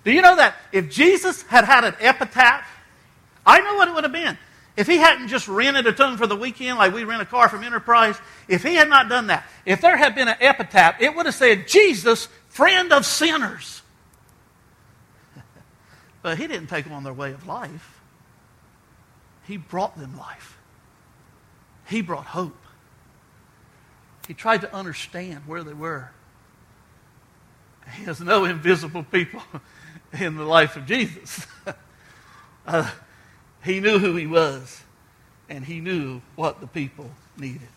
Do 0.04 0.12
you 0.12 0.22
know 0.22 0.38
that 0.38 0.56
if 0.72 0.90
Jesus 0.90 1.42
had 1.44 1.66
had 1.66 1.84
an 1.84 1.96
epitaph, 2.00 2.66
I 3.46 3.60
know 3.60 3.76
what 3.76 3.88
it 3.88 3.94
would 3.94 4.04
have 4.04 4.14
been. 4.14 4.38
If 4.78 4.86
he 4.86 4.98
hadn't 4.98 5.30
just 5.30 5.48
rented 5.48 5.88
a 5.88 5.92
tomb 5.92 6.18
for 6.18 6.28
the 6.28 6.36
weekend 6.36 6.78
like 6.78 6.94
we 6.94 7.04
rent 7.04 7.22
a 7.22 7.26
car 7.26 7.50
from 7.50 7.64
Enterprise, 7.64 8.16
if 8.48 8.62
he 8.62 8.76
had 8.76 8.88
not 8.88 9.10
done 9.10 9.28
that, 9.28 9.44
if 9.66 9.82
there 9.82 9.98
had 9.98 10.14
been 10.14 10.28
an 10.28 10.38
epitaph, 10.40 11.02
it 11.02 11.16
would 11.16 11.26
have 11.26 11.34
said, 11.34 11.68
Jesus, 11.68 12.28
friend 12.48 12.94
of 12.94 13.04
sinners. 13.04 13.82
but 16.22 16.38
he 16.38 16.46
didn't 16.46 16.68
take 16.68 16.86
them 16.86 16.94
on 16.94 17.04
their 17.04 17.12
way 17.12 17.32
of 17.32 17.48
life. 17.48 18.00
He 19.48 19.58
brought 19.58 19.98
them 19.98 20.16
life. 20.16 20.60
He 21.88 22.02
brought 22.02 22.26
hope. 22.26 22.58
He 24.28 24.36
tried 24.36 24.62
to 24.62 24.76
understand 24.76 25.48
where 25.48 25.64
they 25.64 25.74
were. 25.74 26.12
He 27.96 28.04
has 28.04 28.22
no 28.22 28.46
invisible 28.46 29.04
people 29.04 29.42
in 30.20 30.36
the 30.36 30.44
life 30.44 30.76
of 30.76 30.86
Jesus. 30.86 31.48
uh, 32.68 32.92
he 33.64 33.80
knew 33.80 34.00
who 34.00 34.16
he 34.16 34.28
was, 34.28 34.82
and 35.50 35.66
he 35.66 35.80
knew 35.80 36.22
what 36.36 36.62
the 36.62 36.68
people 36.68 37.10
needed. 37.38 37.68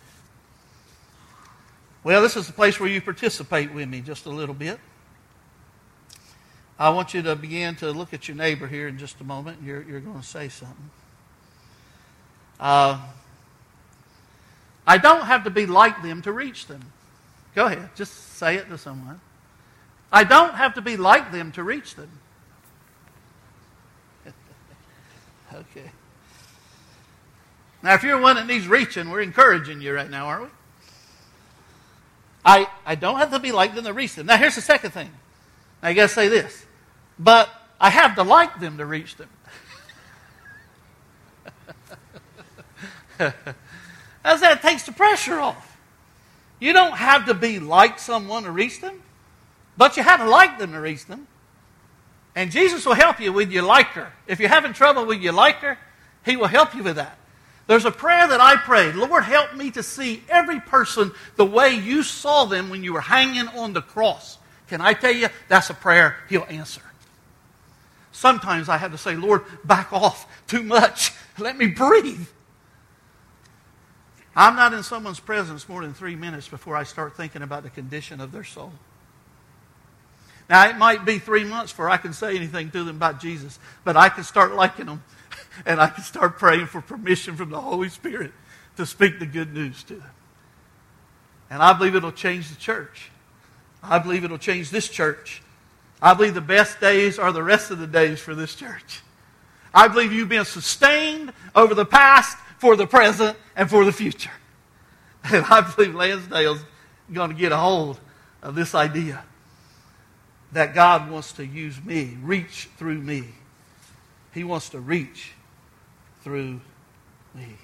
Well, 2.02 2.22
this 2.22 2.36
is 2.36 2.46
the 2.46 2.52
place 2.52 2.80
where 2.80 2.88
you 2.88 3.00
participate 3.00 3.72
with 3.72 3.88
me 3.88 4.00
just 4.00 4.26
a 4.26 4.30
little 4.30 4.54
bit. 4.54 4.78
I 6.78 6.88
want 6.88 7.12
you 7.12 7.20
to 7.22 7.36
begin 7.36 7.76
to 7.76 7.90
look 7.90 8.14
at 8.14 8.26
your 8.26 8.36
neighbor 8.38 8.66
here 8.66 8.88
in 8.88 8.96
just 8.96 9.20
a 9.20 9.24
moment. 9.24 9.58
You're, 9.62 9.82
you're 9.82 10.00
going 10.00 10.20
to 10.20 10.26
say 10.26 10.48
something. 10.48 10.90
Uh, 12.58 13.00
I 14.86 14.96
don't 14.96 15.24
have 15.26 15.44
to 15.44 15.50
be 15.50 15.66
like 15.66 16.02
them 16.02 16.22
to 16.22 16.32
reach 16.32 16.66
them. 16.66 16.80
Go 17.54 17.66
ahead, 17.66 17.90
just 17.96 18.36
say 18.36 18.56
it 18.56 18.68
to 18.70 18.78
someone. 18.78 19.20
I 20.10 20.24
don't 20.24 20.54
have 20.54 20.74
to 20.74 20.80
be 20.80 20.96
like 20.96 21.32
them 21.32 21.52
to 21.52 21.62
reach 21.62 21.96
them. 21.96 22.10
Okay. 25.52 25.90
Now, 27.82 27.94
if 27.94 28.02
you're 28.02 28.20
one 28.20 28.36
that 28.36 28.46
needs 28.46 28.68
reaching, 28.68 29.10
we're 29.10 29.22
encouraging 29.22 29.80
you 29.80 29.94
right 29.94 30.10
now, 30.10 30.26
aren't 30.26 30.44
we? 30.44 30.50
I, 32.44 32.68
I 32.86 32.94
don't 32.94 33.18
have 33.18 33.30
to 33.30 33.38
be 33.38 33.52
like 33.52 33.74
them 33.74 33.84
to 33.84 33.92
reach 33.92 34.14
them. 34.14 34.26
Now, 34.26 34.36
here's 34.36 34.54
the 34.54 34.60
second 34.60 34.90
thing. 34.92 35.10
Now, 35.82 35.88
you 35.88 35.94
got 35.94 36.08
to 36.08 36.08
say 36.08 36.28
this. 36.28 36.66
But 37.18 37.48
I 37.80 37.90
have 37.90 38.14
to 38.16 38.22
like 38.22 38.60
them 38.60 38.78
to 38.78 38.86
reach 38.86 39.16
them. 39.16 39.28
As 44.24 44.40
that 44.40 44.62
takes 44.62 44.84
the 44.84 44.92
pressure 44.92 45.38
off. 45.38 45.78
You 46.58 46.72
don't 46.72 46.96
have 46.96 47.26
to 47.26 47.34
be 47.34 47.58
like 47.58 47.98
someone 47.98 48.44
to 48.44 48.50
reach 48.50 48.80
them, 48.80 49.02
but 49.76 49.96
you 49.96 50.02
have 50.02 50.20
to 50.20 50.28
like 50.28 50.58
them 50.58 50.72
to 50.72 50.80
reach 50.80 51.06
them. 51.06 51.26
And 52.34 52.50
Jesus 52.50 52.86
will 52.86 52.94
help 52.94 53.20
you 53.20 53.32
with 53.32 53.50
your 53.50 53.64
liker. 53.64 54.12
If 54.26 54.40
you're 54.40 54.48
having 54.48 54.72
trouble 54.72 55.06
with 55.06 55.20
your 55.20 55.32
liker, 55.32 55.78
He 56.24 56.36
will 56.36 56.46
help 56.46 56.74
you 56.74 56.82
with 56.82 56.96
that. 56.96 57.18
There's 57.66 57.84
a 57.84 57.90
prayer 57.90 58.26
that 58.26 58.40
I 58.40 58.56
pray 58.56 58.92
Lord, 58.92 59.24
help 59.24 59.54
me 59.54 59.70
to 59.72 59.82
see 59.82 60.22
every 60.28 60.60
person 60.60 61.12
the 61.36 61.44
way 61.44 61.74
you 61.74 62.02
saw 62.02 62.44
them 62.44 62.70
when 62.70 62.82
you 62.82 62.92
were 62.92 63.00
hanging 63.00 63.48
on 63.48 63.72
the 63.72 63.82
cross. 63.82 64.38
Can 64.68 64.80
I 64.80 64.92
tell 64.92 65.12
you, 65.12 65.28
that's 65.48 65.70
a 65.70 65.74
prayer 65.74 66.16
He'll 66.28 66.46
answer. 66.48 66.82
Sometimes 68.12 68.68
I 68.68 68.76
have 68.76 68.92
to 68.92 68.98
say, 68.98 69.16
Lord, 69.16 69.44
back 69.64 69.92
off 69.92 70.26
too 70.46 70.62
much. 70.62 71.12
Let 71.38 71.56
me 71.56 71.68
breathe. 71.68 72.26
I'm 74.36 74.56
not 74.56 74.72
in 74.72 74.82
someone's 74.82 75.20
presence 75.20 75.68
more 75.68 75.82
than 75.82 75.94
three 75.94 76.16
minutes 76.16 76.48
before 76.48 76.76
I 76.76 76.84
start 76.84 77.16
thinking 77.16 77.42
about 77.42 77.62
the 77.62 77.70
condition 77.70 78.20
of 78.20 78.30
their 78.30 78.44
soul. 78.44 78.72
Now, 80.50 80.68
it 80.68 80.76
might 80.76 81.04
be 81.04 81.20
three 81.20 81.44
months 81.44 81.70
before 81.70 81.88
I 81.88 81.96
can 81.96 82.12
say 82.12 82.34
anything 82.34 82.72
to 82.72 82.82
them 82.82 82.96
about 82.96 83.20
Jesus, 83.20 83.60
but 83.84 83.96
I 83.96 84.08
can 84.08 84.24
start 84.24 84.52
liking 84.52 84.86
them 84.86 85.04
and 85.64 85.80
I 85.80 85.86
can 85.86 86.02
start 86.02 86.40
praying 86.40 86.66
for 86.66 86.80
permission 86.80 87.36
from 87.36 87.50
the 87.50 87.60
Holy 87.60 87.88
Spirit 87.88 88.32
to 88.76 88.84
speak 88.84 89.20
the 89.20 89.26
good 89.26 89.54
news 89.54 89.84
to 89.84 89.94
them. 89.94 90.10
And 91.50 91.62
I 91.62 91.72
believe 91.72 91.94
it'll 91.94 92.10
change 92.10 92.48
the 92.50 92.56
church. 92.56 93.12
I 93.80 94.00
believe 94.00 94.24
it'll 94.24 94.38
change 94.38 94.70
this 94.70 94.88
church. 94.88 95.40
I 96.02 96.14
believe 96.14 96.34
the 96.34 96.40
best 96.40 96.80
days 96.80 97.16
are 97.16 97.30
the 97.30 97.44
rest 97.44 97.70
of 97.70 97.78
the 97.78 97.86
days 97.86 98.18
for 98.18 98.34
this 98.34 98.56
church. 98.56 99.02
I 99.72 99.86
believe 99.86 100.12
you've 100.12 100.28
been 100.28 100.44
sustained 100.44 101.32
over 101.54 101.76
the 101.76 101.86
past, 101.86 102.36
for 102.58 102.74
the 102.74 102.88
present, 102.88 103.36
and 103.54 103.70
for 103.70 103.84
the 103.84 103.92
future. 103.92 104.32
And 105.32 105.44
I 105.44 105.60
believe 105.60 105.94
Lansdale's 105.94 106.64
going 107.12 107.30
to 107.30 107.36
get 107.36 107.52
a 107.52 107.56
hold 107.56 108.00
of 108.42 108.54
this 108.54 108.74
idea 108.74 109.22
that 110.52 110.74
God 110.74 111.10
wants 111.10 111.32
to 111.34 111.46
use 111.46 111.82
me, 111.84 112.16
reach 112.22 112.68
through 112.76 113.00
me. 113.00 113.24
He 114.34 114.44
wants 114.44 114.70
to 114.70 114.80
reach 114.80 115.32
through 116.22 116.60
me. 117.34 117.56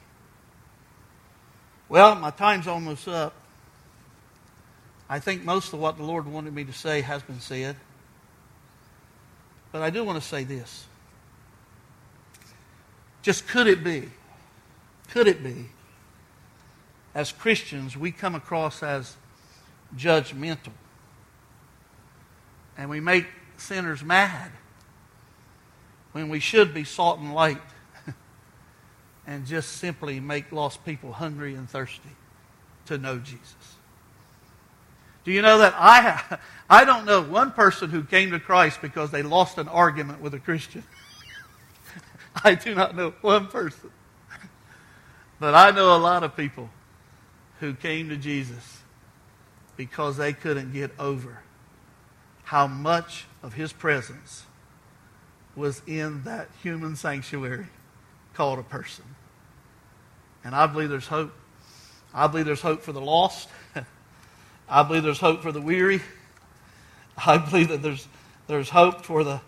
Well, 1.88 2.14
my 2.16 2.30
time's 2.30 2.66
almost 2.66 3.06
up. 3.08 3.34
I 5.08 5.20
think 5.20 5.44
most 5.44 5.72
of 5.72 5.78
what 5.78 5.96
the 5.96 6.02
Lord 6.02 6.26
wanted 6.26 6.52
me 6.52 6.64
to 6.64 6.72
say 6.72 7.00
has 7.00 7.22
been 7.22 7.40
said. 7.40 7.76
But 9.70 9.82
I 9.82 9.90
do 9.90 10.02
want 10.04 10.20
to 10.20 10.26
say 10.26 10.44
this. 10.44 10.86
Just 13.22 13.46
could 13.48 13.66
it 13.66 13.82
be, 13.82 14.08
could 15.10 15.26
it 15.26 15.42
be, 15.42 15.66
as 17.14 17.32
Christians, 17.32 17.96
we 17.96 18.12
come 18.12 18.34
across 18.34 18.82
as 18.82 19.16
judgmental? 19.96 20.72
And 22.76 22.90
we 22.90 23.00
make 23.00 23.26
sinners 23.56 24.02
mad 24.02 24.50
when 26.12 26.28
we 26.28 26.40
should 26.40 26.72
be 26.72 26.84
salt 26.84 27.18
and 27.18 27.34
light 27.34 27.60
and 29.26 29.46
just 29.46 29.72
simply 29.72 30.20
make 30.20 30.52
lost 30.52 30.84
people 30.84 31.12
hungry 31.12 31.54
and 31.54 31.68
thirsty 31.68 32.16
to 32.86 32.98
know 32.98 33.18
Jesus. 33.18 33.54
Do 35.24 35.32
you 35.32 35.42
know 35.42 35.58
that 35.58 35.74
I, 35.76 36.38
I 36.70 36.84
don't 36.84 37.04
know 37.04 37.22
one 37.22 37.52
person 37.52 37.90
who 37.90 38.04
came 38.04 38.30
to 38.30 38.40
Christ 38.40 38.80
because 38.80 39.10
they 39.10 39.22
lost 39.22 39.58
an 39.58 39.68
argument 39.68 40.20
with 40.20 40.34
a 40.34 40.38
Christian? 40.38 40.84
I 42.44 42.54
do 42.54 42.74
not 42.74 42.96
know 42.96 43.10
one 43.22 43.48
person. 43.48 43.90
But 45.38 45.54
I 45.54 45.70
know 45.70 45.96
a 45.96 45.98
lot 45.98 46.22
of 46.24 46.36
people 46.36 46.70
who 47.60 47.74
came 47.74 48.08
to 48.08 48.16
Jesus 48.16 48.80
because 49.76 50.16
they 50.16 50.32
couldn't 50.32 50.72
get 50.72 50.92
over 50.98 51.42
how 52.46 52.68
much 52.68 53.24
of 53.42 53.54
his 53.54 53.72
presence 53.72 54.44
was 55.56 55.82
in 55.84 56.22
that 56.22 56.48
human 56.62 56.94
sanctuary 56.94 57.66
called 58.34 58.60
a 58.60 58.62
person. 58.62 59.04
And 60.44 60.54
I 60.54 60.68
believe 60.68 60.88
there's 60.88 61.08
hope. 61.08 61.32
I 62.14 62.28
believe 62.28 62.46
there's 62.46 62.60
hope 62.60 62.82
for 62.82 62.92
the 62.92 63.00
lost. 63.00 63.48
I 64.68 64.84
believe 64.84 65.02
there's 65.02 65.18
hope 65.18 65.42
for 65.42 65.50
the 65.50 65.60
weary. 65.60 66.00
I 67.26 67.38
believe 67.38 67.70
that 67.70 67.82
there's, 67.82 68.06
there's 68.46 68.68
hope 68.68 69.04
for 69.04 69.24
the, 69.24 69.40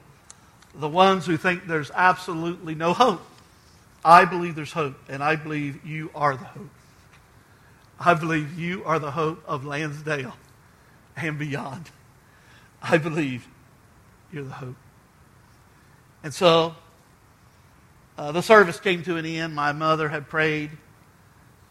the 0.74 0.88
ones 0.88 1.24
who 1.24 1.36
think 1.36 1.68
there's 1.68 1.92
absolutely 1.94 2.74
no 2.74 2.94
hope. 2.94 3.22
I 4.04 4.24
believe 4.24 4.56
there's 4.56 4.72
hope, 4.72 4.96
and 5.08 5.22
I 5.22 5.36
believe 5.36 5.86
you 5.86 6.10
are 6.16 6.36
the 6.36 6.44
hope. 6.44 6.70
I 8.00 8.14
believe 8.14 8.58
you 8.58 8.82
are 8.84 8.98
the 8.98 9.12
hope 9.12 9.44
of 9.46 9.64
Lansdale 9.64 10.34
and 11.16 11.38
beyond. 11.38 11.90
I 12.82 12.98
believe 12.98 13.46
you're 14.32 14.44
the 14.44 14.50
hope. 14.50 14.76
And 16.22 16.32
so 16.32 16.74
uh, 18.16 18.32
the 18.32 18.42
service 18.42 18.80
came 18.80 19.02
to 19.04 19.16
an 19.16 19.24
end. 19.24 19.54
My 19.54 19.72
mother 19.72 20.08
had 20.08 20.28
prayed, 20.28 20.70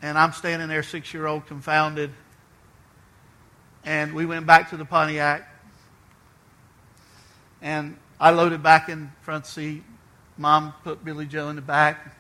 and 0.01 0.17
I'm 0.17 0.31
standing 0.31 0.67
there, 0.67 0.83
six 0.83 1.13
year 1.13 1.27
old, 1.27 1.45
confounded. 1.47 2.11
And 3.83 4.13
we 4.13 4.25
went 4.25 4.45
back 4.45 4.69
to 4.71 4.77
the 4.77 4.85
Pontiac, 4.85 5.47
and 7.61 7.97
I 8.19 8.31
loaded 8.31 8.63
back 8.63 8.89
in 8.89 9.11
front 9.21 9.45
seat. 9.45 9.83
Mom 10.37 10.73
put 10.83 11.03
Billy 11.03 11.25
Joe 11.25 11.49
in 11.49 11.55
the 11.55 11.61
back. 11.61 12.15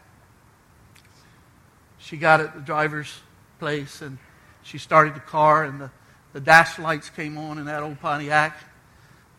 She 1.99 2.17
got 2.17 2.39
at 2.39 2.53
the 2.53 2.61
driver's 2.61 3.21
place, 3.59 4.01
and 4.01 4.17
she 4.63 4.77
started 4.77 5.15
the 5.15 5.19
car, 5.19 5.63
and 5.63 5.81
the, 5.81 5.91
the 6.33 6.39
dash 6.39 6.79
lights 6.79 7.09
came 7.09 7.37
on 7.37 7.57
in 7.57 7.65
that 7.65 7.83
old 7.83 7.99
Pontiac. 7.99 8.57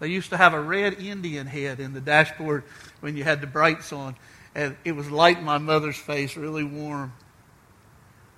They 0.00 0.08
used 0.08 0.30
to 0.30 0.36
have 0.36 0.54
a 0.54 0.60
red 0.60 0.94
Indian 0.94 1.46
head 1.46 1.80
in 1.80 1.92
the 1.92 2.00
dashboard 2.00 2.64
when 3.00 3.16
you 3.16 3.24
had 3.24 3.40
the 3.40 3.46
brights 3.46 3.92
on, 3.92 4.16
and 4.54 4.76
it 4.84 4.92
was 4.92 5.10
lighting 5.10 5.44
my 5.44 5.58
mother's 5.58 5.96
face 5.96 6.36
really 6.36 6.64
warm. 6.64 7.12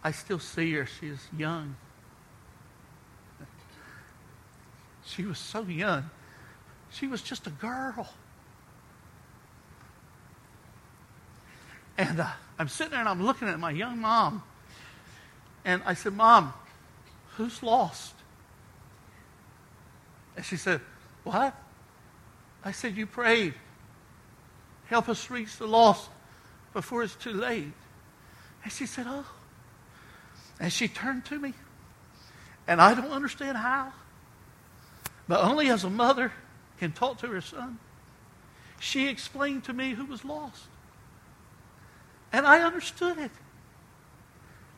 I 0.03 0.13
still 0.13 0.39
see 0.39 0.73
her. 0.73 0.87
She 0.87 1.09
is 1.09 1.21
young. 1.37 1.77
She 5.05 5.25
was 5.25 5.39
so 5.39 5.63
young. 5.63 6.09
She 6.91 7.07
was 7.07 7.21
just 7.21 7.47
a 7.47 7.51
girl. 7.51 8.09
And 11.99 12.21
uh, 12.21 12.31
I'm 12.59 12.69
sitting 12.69 12.93
there 12.93 13.01
and 13.01 13.09
I'm 13.09 13.23
looking 13.23 13.49
at 13.49 13.59
my 13.59 13.71
young 13.71 13.99
mom. 13.99 14.43
And 15.65 15.83
I 15.85 15.95
said, 15.95 16.15
Mom, 16.15 16.55
who's 17.37 17.63
lost? 17.63 18.15
And 20.37 20.45
she 20.45 20.57
said, 20.57 20.81
What? 21.25 21.55
I 22.65 22.73
said, 22.73 22.97
You 22.97 23.07
prayed. 23.07 23.55
Help 24.87 25.09
us 25.09 25.31
reach 25.31 25.57
the 25.57 25.67
lost 25.67 26.09
before 26.73 27.03
it's 27.03 27.15
too 27.15 27.33
late. 27.33 27.73
And 28.65 28.73
she 28.73 28.87
said, 28.87 29.07
Oh. 29.09 29.27
And 30.59 30.73
she 30.73 30.89
turned 30.89 31.25
to 31.27 31.39
me. 31.39 31.55
And 32.67 32.81
I 32.81 32.95
don't 32.95 33.11
understand 33.11 33.57
how. 33.57 33.93
But 35.27 35.43
only 35.43 35.71
as 35.71 35.85
a 35.85 35.91
mother 35.91 36.33
can 36.79 36.93
talk 36.93 37.19
to 37.19 37.29
her 37.29 37.41
son. 37.41 37.79
She 38.79 39.09
explained 39.09 39.65
to 39.65 39.73
me 39.73 39.93
who 39.93 40.05
was 40.05 40.25
lost. 40.25 40.65
And 42.33 42.47
I 42.47 42.63
understood 42.63 43.19
it. 43.19 43.31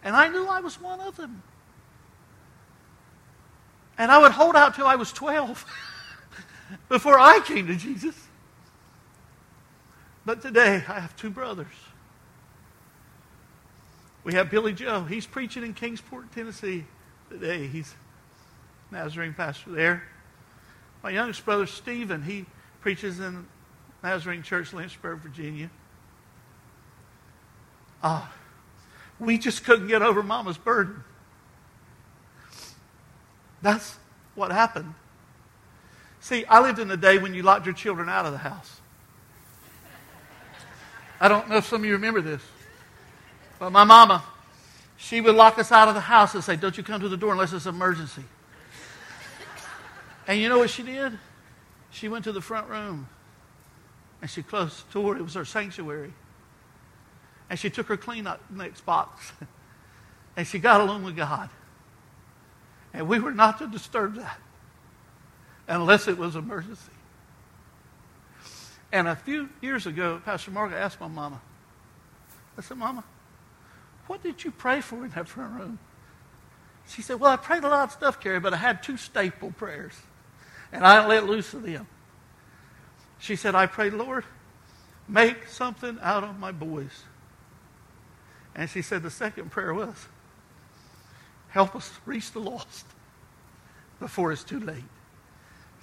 And 0.03 0.17
I 0.17 0.29
knew 0.29 0.47
I 0.47 0.61
was 0.61 0.81
one 0.81 1.01
of 1.01 1.17
them. 1.17 1.43
And 3.99 4.11
I 4.11 4.19
would 4.19 4.33
hold 4.33 4.57
out 4.57 4.75
till 4.75 4.87
I 4.87 4.97
was 4.97 5.13
12 5.13 5.65
before 6.89 7.19
I 7.19 7.41
came 7.41 7.67
to 7.67 7.77
Jesus. 7.77 8.15
But 10.25 10.41
today, 10.41 10.85
I 10.89 11.01
have 11.01 11.17
two 11.17 11.31
brothers. 11.31 11.67
We 14.25 14.35
have 14.35 14.51
Billy 14.51 14.73
Joe. 14.73 15.03
He's 15.03 15.27
preaching 15.27 15.65
in 15.65 15.75
Kingsport, 15.75 16.31
Tennessee 16.33 16.85
today. 17.29 17.67
He's 17.67 17.95
Nazarene 18.91 19.35
pastor 19.35 19.71
there. 19.71 20.05
My 21.03 21.11
youngest 21.11 21.45
brother, 21.45 21.67
Stephen, 21.67 22.23
he 22.23 22.47
preaches 22.81 23.19
in 23.19 23.47
Nazarene 24.03 24.43
Church, 24.43 24.73
Lynchburg, 24.73 25.19
Virginia. 25.19 25.71
Ah, 28.03 28.33
we 29.19 29.39
just 29.39 29.65
couldn't 29.65 29.89
get 29.89 30.03
over 30.03 30.23
mama's 30.23 30.59
burden. 30.59 31.03
That's 33.61 33.97
what 34.35 34.53
happened. 34.53 34.95
See, 36.23 36.45
I 36.45 36.61
lived 36.61 36.79
in 36.79 36.87
the 36.87 36.97
day 36.97 37.19
when 37.19 37.35
you 37.35 37.43
locked 37.43 37.67
your 37.67 37.75
children 37.75 38.09
out 38.09 38.25
of 38.27 38.33
the 38.33 38.39
house. 38.39 38.81
I 41.21 41.27
don't 41.27 41.49
know 41.49 41.57
if 41.57 41.67
some 41.67 41.81
of 41.81 41.85
you 41.85 41.95
remember 41.95 42.21
this, 42.21 42.41
but 43.59 43.71
my 43.71 43.83
mama, 43.83 44.23
she 44.97 45.21
would 45.21 45.35
lock 45.35 45.59
us 45.59 45.73
out 45.73 45.89
of 45.89 45.95
the 45.95 46.01
house 46.01 46.35
and 46.37 46.45
say, 46.45 46.55
Don't 46.55 46.77
you 46.77 46.85
come 46.85 47.01
to 47.01 47.09
the 47.09 47.17
door 47.17 47.33
unless 47.33 47.53
it's 47.53 47.67
an 47.67 47.75
emergency. 47.75 48.23
And 50.29 50.39
you 50.39 50.49
know 50.49 50.59
what 50.59 50.71
she 50.71 50.85
did? 50.85 51.19
She 51.91 52.09
went 52.09 52.23
to 52.25 52.33
the 52.33 52.41
front 52.41 52.69
room 52.69 53.09
and 54.21 54.31
she 54.31 54.45
closed 54.45 54.89
the 54.89 55.01
door. 55.01 55.17
It 55.17 55.23
was 55.23 55.35
her 55.35 55.45
sanctuary. 55.45 56.13
And 57.51 57.59
she 57.59 57.69
took 57.69 57.89
her 57.89 57.97
Kleenex 57.97 58.85
box 58.85 59.33
and 60.37 60.47
she 60.47 60.61
got 60.61 60.81
alone 60.81 61.03
with 61.03 61.17
God. 61.17 61.51
And 62.95 63.09
we 63.09 63.19
were 63.19 63.33
not 63.33 63.59
to 63.59 63.67
disturb 63.67 64.15
that 64.15 64.39
unless 65.69 66.09
it 66.09 66.19
was 66.19 66.37
emergency. 66.37 66.93
And 68.93 69.09
a 69.09 69.17
few 69.17 69.49
years 69.61 69.87
ago, 69.87 70.21
Pastor 70.25 70.51
Margaret 70.51 70.79
asked 70.79 71.01
my 71.01 71.09
mama, 71.09 71.41
I 72.57 72.61
said, 72.61 72.77
Mama, 72.77 73.05
what 74.07 74.23
did 74.23 74.45
you 74.45 74.51
pray 74.51 74.83
for 74.83 75.05
in 75.05 75.11
that 75.13 75.27
front 75.27 75.59
room? 75.59 75.79
She 76.89 77.01
said, 77.01 77.19
Well, 77.19 77.31
I 77.31 77.37
prayed 77.37 77.65
a 77.65 77.69
lot 77.69 77.85
of 77.85 77.93
stuff, 77.93 78.21
Kerry, 78.21 78.41
but 78.41 78.53
I 78.53 78.59
had 78.59 78.83
two 78.83 78.97
staple 78.99 79.53
prayers. 79.53 79.95
And 80.73 80.85
I 80.85 81.07
let 81.07 81.27
loose 81.27 81.55
of 81.55 81.63
them. 81.63 81.87
She 83.19 83.37
said, 83.37 83.55
I 83.55 83.67
prayed, 83.67 83.93
Lord, 83.93 84.25
make 85.09 85.47
something 85.47 85.99
out 86.03 86.25
of 86.25 86.39
my 86.39 86.51
boys. 86.53 87.05
And 88.55 88.69
she 88.69 88.83
said 88.83 89.03
the 89.03 89.11
second 89.11 89.51
prayer 89.51 89.73
was, 89.73 89.95
help 91.49 91.77
us 91.77 91.91
reach 92.05 92.33
the 92.33 92.41
lost 92.41 92.85
before 94.01 94.33
it's 94.33 94.45
too 94.45 94.61
late. 94.61 94.85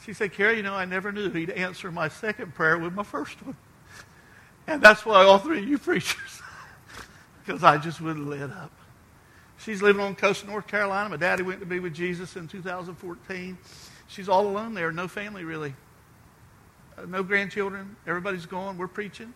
She 0.06 0.14
said, 0.14 0.34
Kerry, 0.34 0.58
you 0.58 0.64
know, 0.64 0.74
I 0.74 0.86
never 0.86 1.12
knew 1.12 1.30
he'd 1.30 1.50
answer 1.50 1.92
my 1.92 2.08
second 2.08 2.56
prayer 2.56 2.78
with 2.78 2.94
my 2.94 3.04
first 3.04 3.44
one. 3.46 3.56
And 4.68 4.82
that's 4.82 5.06
why 5.06 5.24
all 5.24 5.40
three 5.40 5.60
of 5.60 5.68
you 5.68 5.78
preachers, 5.80 6.42
because 7.46 7.64
I 7.64 7.78
just 7.78 8.00
wouldn't 8.00 8.28
let 8.28 8.52
up. 8.52 8.72
She's 9.58 9.82
living 9.82 10.02
on 10.02 10.14
the 10.14 10.20
coast 10.20 10.44
of 10.44 10.50
North 10.50 10.68
Carolina. 10.68 11.10
My 11.10 11.18
daddy 11.18 11.44
went 11.44 11.60
to 11.60 11.66
be 11.66 11.80
with 11.80 11.94
Jesus 11.94 12.36
in 12.36 12.48
2014. 12.48 13.58
She's 14.08 14.30
all 14.30 14.48
alone 14.48 14.74
there, 14.74 14.92
no 14.92 15.08
family 15.08 15.44
really. 15.44 15.74
Uh, 16.98 17.06
no 17.06 17.24
grandchildren. 17.24 17.96
Everybody's 18.08 18.46
gone. 18.46 18.78
We're 18.78 18.88
preaching. 18.88 19.34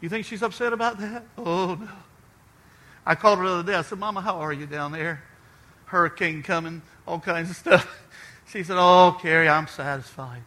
You 0.00 0.08
think 0.08 0.26
she's 0.26 0.42
upset 0.42 0.72
about 0.72 0.98
that? 0.98 1.24
Oh, 1.38 1.76
no. 1.80 1.88
I 3.06 3.14
called 3.14 3.38
her 3.38 3.44
the 3.44 3.50
other 3.50 3.72
day. 3.72 3.78
I 3.78 3.82
said, 3.82 3.98
Mama, 3.98 4.20
how 4.20 4.36
are 4.36 4.52
you 4.52 4.66
down 4.66 4.92
there? 4.92 5.22
Hurricane 5.86 6.42
coming, 6.42 6.82
all 7.06 7.20
kinds 7.20 7.50
of 7.50 7.56
stuff. 7.56 7.88
She 8.52 8.62
said, 8.62 8.76
Oh, 8.78 9.16
Kerry, 9.20 9.48
I'm 9.48 9.66
satisfied. 9.66 10.42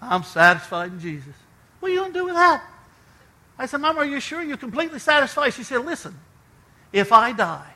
I'm 0.00 0.22
satisfied 0.22 0.92
in 0.92 1.00
Jesus. 1.00 1.34
What 1.80 1.90
are 1.90 1.94
you 1.94 2.00
going 2.00 2.12
to 2.12 2.18
do 2.18 2.24
with 2.26 2.34
that? 2.34 2.62
I 3.58 3.66
said, 3.66 3.80
Mom, 3.80 3.98
are 3.98 4.04
you 4.04 4.20
sure 4.20 4.40
you're 4.40 4.56
completely 4.56 5.00
satisfied? 5.00 5.50
She 5.50 5.64
said, 5.64 5.84
Listen, 5.84 6.16
if 6.92 7.12
I 7.12 7.32
die, 7.32 7.72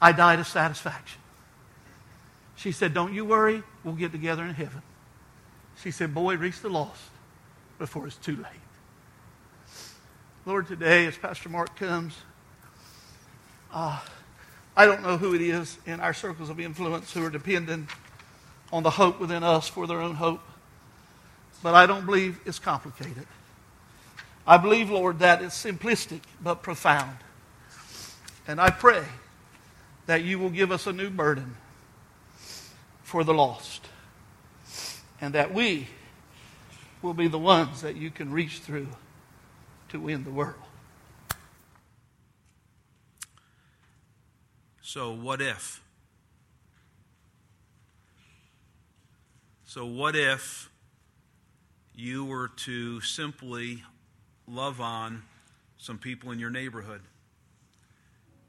I 0.00 0.12
die 0.12 0.36
to 0.36 0.44
satisfaction. 0.44 1.20
She 2.54 2.70
said, 2.70 2.94
Don't 2.94 3.12
you 3.12 3.24
worry. 3.24 3.62
We'll 3.82 3.94
get 3.94 4.12
together 4.12 4.44
in 4.44 4.54
heaven. 4.54 4.82
She 5.82 5.90
said, 5.90 6.14
Boy, 6.14 6.36
reach 6.36 6.60
the 6.60 6.68
lost 6.68 7.02
before 7.78 8.06
it's 8.06 8.16
too 8.16 8.36
late. 8.36 8.46
Lord, 10.44 10.68
today, 10.68 11.06
as 11.06 11.16
Pastor 11.16 11.48
Mark 11.48 11.76
comes, 11.76 12.14
uh, 13.72 14.00
I 14.76 14.86
don't 14.86 15.02
know 15.02 15.16
who 15.16 15.34
it 15.34 15.40
is 15.40 15.76
in 15.86 15.98
our 15.98 16.14
circles 16.14 16.50
of 16.50 16.60
influence 16.60 17.12
who 17.12 17.24
are 17.24 17.30
dependent 17.30 17.90
on 18.72 18.82
the 18.82 18.90
hope 18.90 19.20
within 19.20 19.42
us 19.42 19.68
for 19.68 19.86
their 19.86 20.00
own 20.00 20.14
hope, 20.14 20.40
but 21.62 21.74
I 21.74 21.86
don't 21.86 22.04
believe 22.04 22.40
it's 22.44 22.58
complicated. 22.58 23.26
I 24.46 24.56
believe, 24.56 24.90
Lord, 24.90 25.20
that 25.20 25.42
it's 25.42 25.60
simplistic 25.60 26.20
but 26.40 26.62
profound. 26.62 27.16
And 28.46 28.60
I 28.60 28.70
pray 28.70 29.04
that 30.06 30.22
you 30.22 30.38
will 30.38 30.50
give 30.50 30.70
us 30.70 30.86
a 30.86 30.92
new 30.92 31.10
burden 31.10 31.56
for 33.02 33.24
the 33.24 33.34
lost, 33.34 33.86
and 35.20 35.34
that 35.34 35.52
we 35.52 35.88
will 37.02 37.14
be 37.14 37.28
the 37.28 37.38
ones 37.38 37.82
that 37.82 37.96
you 37.96 38.10
can 38.10 38.32
reach 38.32 38.58
through 38.58 38.88
to 39.88 40.00
win 40.00 40.24
the 40.24 40.30
world. 40.30 40.54
So, 44.82 45.12
what 45.12 45.40
if? 45.40 45.82
So, 49.76 49.84
what 49.84 50.16
if 50.16 50.70
you 51.94 52.24
were 52.24 52.48
to 52.48 53.02
simply 53.02 53.82
love 54.48 54.80
on 54.80 55.22
some 55.76 55.98
people 55.98 56.30
in 56.30 56.38
your 56.38 56.48
neighborhood? 56.48 57.02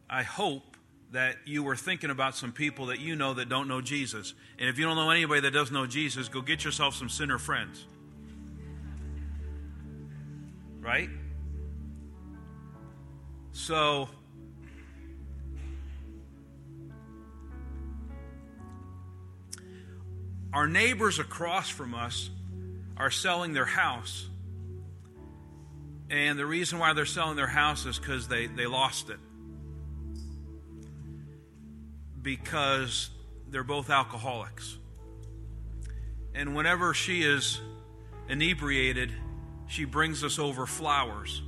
I 0.09 0.23
hope 0.23 0.77
that 1.11 1.35
you 1.43 1.63
were 1.63 1.75
thinking 1.75 2.11
about 2.11 2.37
some 2.37 2.53
people 2.53 2.85
that 2.85 3.01
you 3.01 3.17
know 3.17 3.33
that 3.33 3.49
don't 3.49 3.67
know 3.67 3.81
Jesus. 3.81 4.35
And 4.57 4.69
if 4.69 4.79
you 4.79 4.85
don't 4.85 4.95
know 4.95 5.09
anybody 5.09 5.41
that 5.41 5.51
does 5.51 5.69
know 5.69 5.85
Jesus, 5.85 6.29
go 6.29 6.39
get 6.39 6.63
yourself 6.63 6.95
some 6.95 7.09
sinner 7.09 7.37
friends. 7.37 7.85
Right? 10.79 11.09
So, 13.51 14.07
Our 20.57 20.67
neighbors 20.67 21.19
across 21.19 21.69
from 21.69 21.93
us 21.93 22.31
are 22.97 23.11
selling 23.11 23.53
their 23.53 23.63
house. 23.63 24.27
And 26.09 26.39
the 26.39 26.47
reason 26.47 26.79
why 26.79 26.93
they're 26.93 27.05
selling 27.05 27.35
their 27.35 27.45
house 27.45 27.85
is 27.85 27.99
because 27.99 28.27
they, 28.27 28.47
they 28.47 28.65
lost 28.65 29.11
it. 29.11 29.19
Because 32.19 33.11
they're 33.47 33.63
both 33.63 33.91
alcoholics. 33.91 34.79
And 36.33 36.55
whenever 36.55 36.95
she 36.95 37.21
is 37.21 37.61
inebriated, 38.27 39.11
she 39.67 39.85
brings 39.85 40.23
us 40.23 40.39
over 40.39 40.65
flowers 40.65 41.39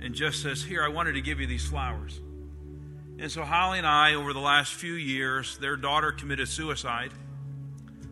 and 0.00 0.16
just 0.16 0.42
says, 0.42 0.64
Here, 0.64 0.82
I 0.82 0.88
wanted 0.88 1.12
to 1.12 1.20
give 1.20 1.38
you 1.38 1.46
these 1.46 1.64
flowers. 1.64 2.18
And 3.20 3.30
so 3.30 3.44
Holly 3.44 3.78
and 3.78 3.86
I, 3.86 4.14
over 4.14 4.32
the 4.32 4.40
last 4.40 4.74
few 4.74 4.94
years, 4.94 5.58
their 5.58 5.76
daughter 5.76 6.10
committed 6.10 6.48
suicide 6.48 7.12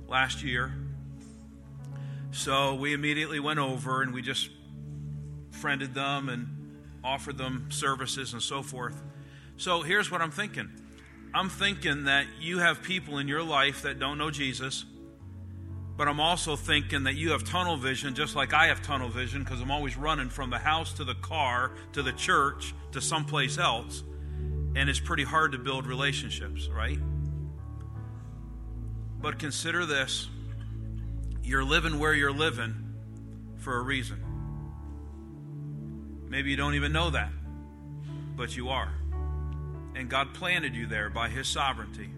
last 0.09 0.43
year. 0.43 0.73
So 2.31 2.75
we 2.75 2.93
immediately 2.93 3.41
went 3.41 3.59
over 3.59 4.03
and 4.03 4.13
we 4.13 4.23
just 4.23 4.51
friended 5.51 5.95
them 5.95 6.29
and 6.29 6.49
offered 7.05 7.39
them 7.39 7.71
services 7.71 8.33
and 8.33 8.43
so 8.43 8.63
forth. 8.63 9.03
So 9.57 9.83
here's 9.83 10.11
what 10.11 10.21
I'm 10.21 10.31
thinking 10.31 10.71
I'm 11.35 11.49
thinking 11.49 12.05
that 12.05 12.27
you 12.41 12.59
have 12.59 12.83
people 12.83 13.19
in 13.19 13.29
your 13.29 13.43
life 13.43 13.83
that 13.83 13.99
don't 13.99 14.19
know 14.19 14.31
Jesus, 14.31 14.85
but 15.97 16.09
I'm 16.09 16.21
also 16.21 16.57
thinking 16.57 17.05
that 17.05 17.15
you 17.15 17.33
have 17.33 17.45
tunnel 17.45 17.77
vision 17.77 18.15
just 18.15 18.35
like 18.35 18.55
I 18.55 18.69
have 18.69 18.83
tunnel 18.83 19.09
vision 19.09 19.45
because 19.45 19.61
I'm 19.61 19.71
always 19.71 19.97
running 19.97 20.31
from 20.31 20.51
the 20.51 20.59
house 20.59 20.93
to 20.95 21.05
the 21.05 21.15
car 21.17 21.73
to 21.93 22.03
the 22.03 22.13
church 22.13 22.75
to 22.93 23.01
someplace 23.01 23.59
else. 23.59 24.03
And 24.75 24.89
it's 24.89 25.01
pretty 25.01 25.25
hard 25.25 25.53
to 25.53 25.59
build 25.59 25.87
relationships, 25.87 26.69
right? 26.69 26.99
But 29.21 29.39
consider 29.39 29.85
this 29.85 30.29
you're 31.43 31.65
living 31.65 31.99
where 31.99 32.13
you're 32.13 32.33
living 32.33 32.75
for 33.57 33.77
a 33.77 33.83
reason. 33.83 34.23
Maybe 36.29 36.51
you 36.51 36.57
don't 36.57 36.75
even 36.75 36.93
know 36.93 37.11
that, 37.11 37.31
but 38.37 38.55
you 38.57 38.69
are. 38.69 38.93
And 39.95 40.11
God 40.11 40.35
planted 40.35 40.75
you 40.75 40.87
there 40.87 41.09
by 41.09 41.29
His 41.29 41.49
sovereignty. 41.49 42.11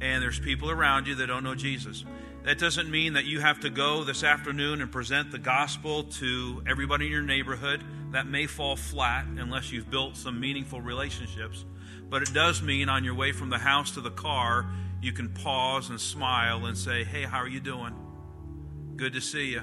And 0.00 0.22
there's 0.22 0.40
people 0.40 0.70
around 0.70 1.06
you 1.06 1.16
that 1.16 1.26
don't 1.26 1.44
know 1.44 1.54
Jesus. 1.54 2.04
That 2.44 2.58
doesn't 2.58 2.90
mean 2.90 3.12
that 3.12 3.26
you 3.26 3.40
have 3.40 3.60
to 3.60 3.70
go 3.70 4.04
this 4.04 4.24
afternoon 4.24 4.80
and 4.80 4.90
present 4.90 5.30
the 5.30 5.38
gospel 5.38 6.04
to 6.04 6.62
everybody 6.66 7.06
in 7.06 7.12
your 7.12 7.22
neighborhood. 7.22 7.84
That 8.12 8.26
may 8.26 8.46
fall 8.46 8.76
flat 8.76 9.26
unless 9.26 9.70
you've 9.70 9.90
built 9.90 10.16
some 10.16 10.40
meaningful 10.40 10.80
relationships. 10.80 11.64
But 12.08 12.22
it 12.22 12.32
does 12.32 12.62
mean 12.62 12.88
on 12.88 13.04
your 13.04 13.14
way 13.14 13.32
from 13.32 13.50
the 13.50 13.58
house 13.58 13.92
to 13.92 14.00
the 14.00 14.10
car, 14.10 14.66
you 15.02 15.12
can 15.12 15.28
pause 15.28 15.90
and 15.90 16.00
smile 16.00 16.66
and 16.66 16.76
say, 16.76 17.04
Hey, 17.04 17.22
how 17.22 17.38
are 17.38 17.48
you 17.48 17.60
doing? 17.60 17.94
Good 18.96 19.12
to 19.12 19.20
see 19.20 19.52
you. 19.52 19.62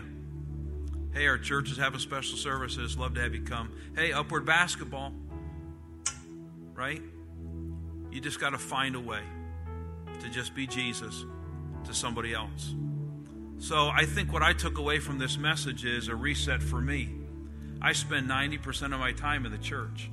Hey, 1.13 1.27
our 1.27 1.38
church 1.38 1.71
is 1.71 1.77
having 1.77 1.99
special 1.99 2.38
services. 2.38 2.97
Love 2.97 3.15
to 3.15 3.21
have 3.21 3.34
you 3.34 3.41
come. 3.41 3.71
Hey, 3.95 4.12
upward 4.12 4.45
basketball. 4.45 5.13
Right? 6.73 7.01
You 8.12 8.21
just 8.21 8.39
got 8.39 8.51
to 8.51 8.58
find 8.58 8.95
a 8.95 8.99
way 8.99 9.21
to 10.21 10.29
just 10.29 10.53
be 10.53 10.67
Jesus 10.67 11.25
to 11.86 11.93
somebody 11.93 12.34
else. 12.34 12.75
So 13.60 13.88
I 13.88 14.05
think 14.05 14.31
what 14.31 14.43
I 14.43 14.53
took 14.53 14.77
away 14.77 14.99
from 14.99 15.17
this 15.17 15.38
message 15.38 15.86
is 15.86 16.08
a 16.08 16.15
reset 16.15 16.62
for 16.62 16.81
me. 16.81 17.10
I 17.86 17.93
spend 17.93 18.28
90% 18.28 18.95
of 18.95 19.00
my 19.00 19.12
time 19.12 19.45
in 19.45 19.52
the 19.52 19.60
church. 19.60 20.10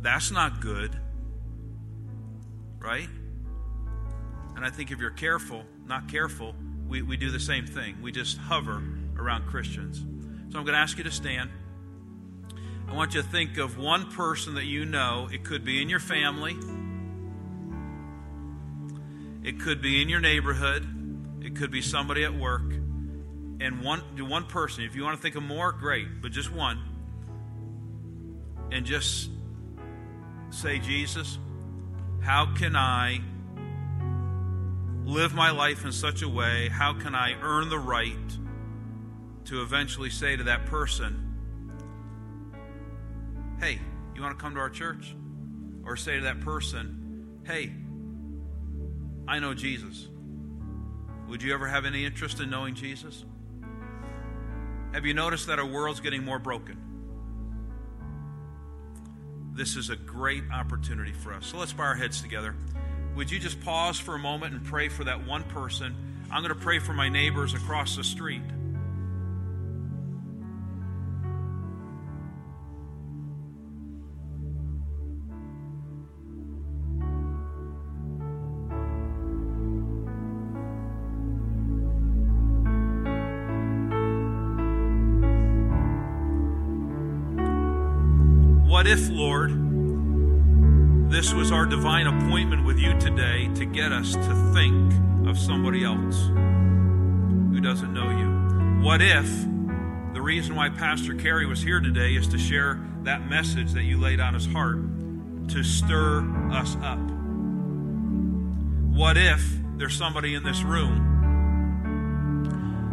That's 0.00 0.32
not 0.32 0.60
good. 0.60 0.98
Right? 2.80 3.08
And 4.56 4.64
I 4.64 4.70
think 4.70 4.90
if 4.90 4.98
you're 4.98 5.10
careful, 5.10 5.62
not 5.86 6.08
careful, 6.08 6.56
we, 6.88 7.02
we 7.02 7.16
do 7.16 7.30
the 7.30 7.38
same 7.38 7.66
thing. 7.68 8.02
We 8.02 8.10
just 8.10 8.36
hover 8.36 8.82
around 9.16 9.46
Christians. 9.46 9.98
So 10.52 10.58
I'm 10.58 10.64
going 10.64 10.74
to 10.74 10.80
ask 10.80 10.98
you 10.98 11.04
to 11.04 11.12
stand. 11.12 11.50
I 12.88 12.94
want 12.94 13.14
you 13.14 13.22
to 13.22 13.28
think 13.28 13.58
of 13.58 13.78
one 13.78 14.10
person 14.10 14.56
that 14.56 14.64
you 14.64 14.84
know. 14.84 15.28
It 15.32 15.44
could 15.44 15.64
be 15.64 15.80
in 15.80 15.88
your 15.88 16.00
family, 16.00 16.56
it 19.44 19.60
could 19.60 19.80
be 19.80 20.02
in 20.02 20.08
your 20.08 20.18
neighborhood, 20.18 21.44
it 21.44 21.54
could 21.54 21.70
be 21.70 21.80
somebody 21.80 22.24
at 22.24 22.34
work. 22.34 22.81
And 23.60 23.82
one, 23.82 24.00
one 24.28 24.46
person, 24.46 24.84
if 24.84 24.96
you 24.96 25.04
want 25.04 25.16
to 25.16 25.22
think 25.22 25.36
of 25.36 25.42
more, 25.42 25.72
great, 25.72 26.20
but 26.20 26.32
just 26.32 26.52
one. 26.52 26.82
And 28.70 28.86
just 28.86 29.30
say, 30.50 30.78
Jesus, 30.78 31.38
how 32.20 32.54
can 32.54 32.74
I 32.74 33.20
live 35.04 35.34
my 35.34 35.50
life 35.50 35.84
in 35.84 35.92
such 35.92 36.22
a 36.22 36.28
way? 36.28 36.68
How 36.68 36.92
can 36.92 37.14
I 37.14 37.34
earn 37.40 37.68
the 37.68 37.78
right 37.78 38.16
to 39.46 39.62
eventually 39.62 40.10
say 40.10 40.36
to 40.36 40.44
that 40.44 40.66
person, 40.66 41.18
hey, 43.60 43.78
you 44.14 44.22
want 44.22 44.38
to 44.38 44.42
come 44.42 44.54
to 44.54 44.60
our 44.60 44.70
church? 44.70 45.14
Or 45.84 45.96
say 45.96 46.16
to 46.16 46.22
that 46.22 46.40
person, 46.40 47.40
hey, 47.44 47.72
I 49.26 49.38
know 49.40 49.52
Jesus. 49.52 50.08
Would 51.28 51.42
you 51.42 51.52
ever 51.54 51.66
have 51.66 51.84
any 51.84 52.04
interest 52.04 52.40
in 52.40 52.50
knowing 52.50 52.74
Jesus? 52.74 53.24
Have 54.92 55.06
you 55.06 55.14
noticed 55.14 55.46
that 55.46 55.58
our 55.58 55.66
world's 55.66 56.00
getting 56.00 56.24
more 56.24 56.38
broken? 56.38 56.76
This 59.54 59.76
is 59.76 59.90
a 59.90 59.96
great 59.96 60.44
opportunity 60.52 61.12
for 61.12 61.32
us. 61.32 61.46
So 61.46 61.58
let's 61.58 61.72
bow 61.72 61.84
our 61.84 61.94
heads 61.94 62.22
together 62.22 62.54
would 63.14 63.30
you 63.30 63.38
just 63.38 63.60
pause 63.60 63.98
for 63.98 64.14
a 64.14 64.18
moment 64.18 64.54
and 64.54 64.64
pray 64.64 64.88
for 64.88 65.04
that 65.04 65.26
one 65.26 65.42
person? 65.44 65.94
I'm 66.30 66.42
going 66.42 66.54
to 66.54 66.60
pray 66.60 66.78
for 66.78 66.94
my 66.94 67.10
neighbors 67.10 67.52
across 67.52 67.96
the 67.96 68.04
street. 68.04 68.40
This 91.32 91.38
was 91.38 91.50
our 91.50 91.64
divine 91.64 92.06
appointment 92.06 92.62
with 92.62 92.78
you 92.78 92.92
today 92.98 93.48
to 93.54 93.64
get 93.64 93.90
us 93.90 94.12
to 94.12 94.52
think 94.52 94.92
of 95.26 95.38
somebody 95.38 95.82
else 95.82 96.26
who 96.26 97.58
doesn't 97.58 97.94
know 97.94 98.10
you. 98.10 98.84
What 98.84 99.00
if 99.00 99.26
the 100.12 100.20
reason 100.20 100.54
why 100.54 100.68
Pastor 100.68 101.14
Kerry 101.14 101.46
was 101.46 101.62
here 101.62 101.80
today 101.80 102.16
is 102.16 102.28
to 102.28 102.38
share 102.38 102.86
that 103.04 103.30
message 103.30 103.72
that 103.72 103.84
you 103.84 103.98
laid 103.98 104.20
on 104.20 104.34
his 104.34 104.44
heart 104.44 104.76
to 105.48 105.64
stir 105.64 106.20
us 106.50 106.76
up? 106.82 106.98
What 108.94 109.16
if 109.16 109.42
there's 109.78 109.96
somebody 109.96 110.34
in 110.34 110.42
this 110.42 110.62
room 110.62 110.98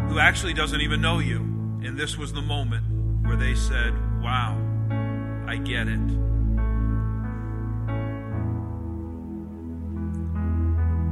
who 0.09 0.17
actually 0.17 0.53
doesn't 0.53 0.79
even 0.79 1.01
know 1.01 1.19
you, 1.19 1.39
and 1.83 1.97
this 1.97 2.17
was 2.17 2.31
the 2.31 2.41
moment 2.41 2.85
where 3.25 3.35
they 3.35 3.55
said, 3.55 3.93
Wow, 4.21 4.57
I 5.45 5.57
get 5.57 5.89
it. 5.89 6.28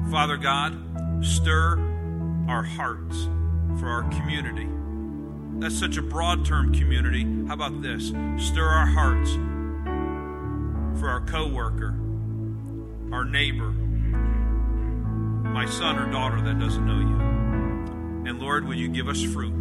Father 0.10 0.38
God, 0.38 0.74
stir 1.22 1.78
our 2.48 2.64
hearts 2.64 3.28
for 3.78 3.90
our 3.90 4.04
community. 4.04 4.70
That's 5.60 5.78
such 5.78 5.98
a 5.98 6.02
broad 6.02 6.46
term, 6.46 6.74
community. 6.74 7.26
How 7.48 7.56
about 7.56 7.82
this? 7.82 8.14
Stir 8.38 8.64
our 8.64 8.86
hearts 8.86 9.32
for 11.00 11.10
our 11.10 11.20
coworker, 11.28 11.94
our 13.12 13.26
neighbor, 13.26 13.72
my 15.52 15.66
son 15.66 16.00
or 16.00 16.10
daughter 16.10 16.40
that 16.42 16.58
doesn't 16.58 16.86
know 16.86 17.00
you. 17.00 18.30
And 18.30 18.40
Lord, 18.40 18.66
will 18.66 18.76
you 18.76 18.88
give 18.88 19.10
us 19.10 19.22
fruit 19.22 19.56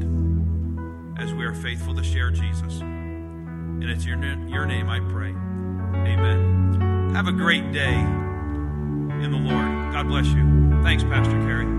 as 1.19 1.35
we 1.35 1.45
are 1.45 1.55
faithful 1.55 1.95
to 1.97 2.05
share 2.05 2.31
Jesus? 2.31 2.81
And 2.81 3.85
it's 3.85 4.05
your, 4.05 4.23
your 4.47 4.65
name 4.65 4.89
I 4.89 5.01
pray. 5.01 5.31
Amen. 5.31 7.11
Have 7.15 7.27
a 7.27 7.33
great 7.33 7.73
day 7.73 7.95
in 9.23 9.31
the 9.31 9.39
Lord. 9.39 9.93
God 9.93 10.09
bless 10.09 10.27
you. 10.27 10.45
Thanks, 10.83 11.05
Pastor 11.05 11.33
Kerry. 11.33 11.76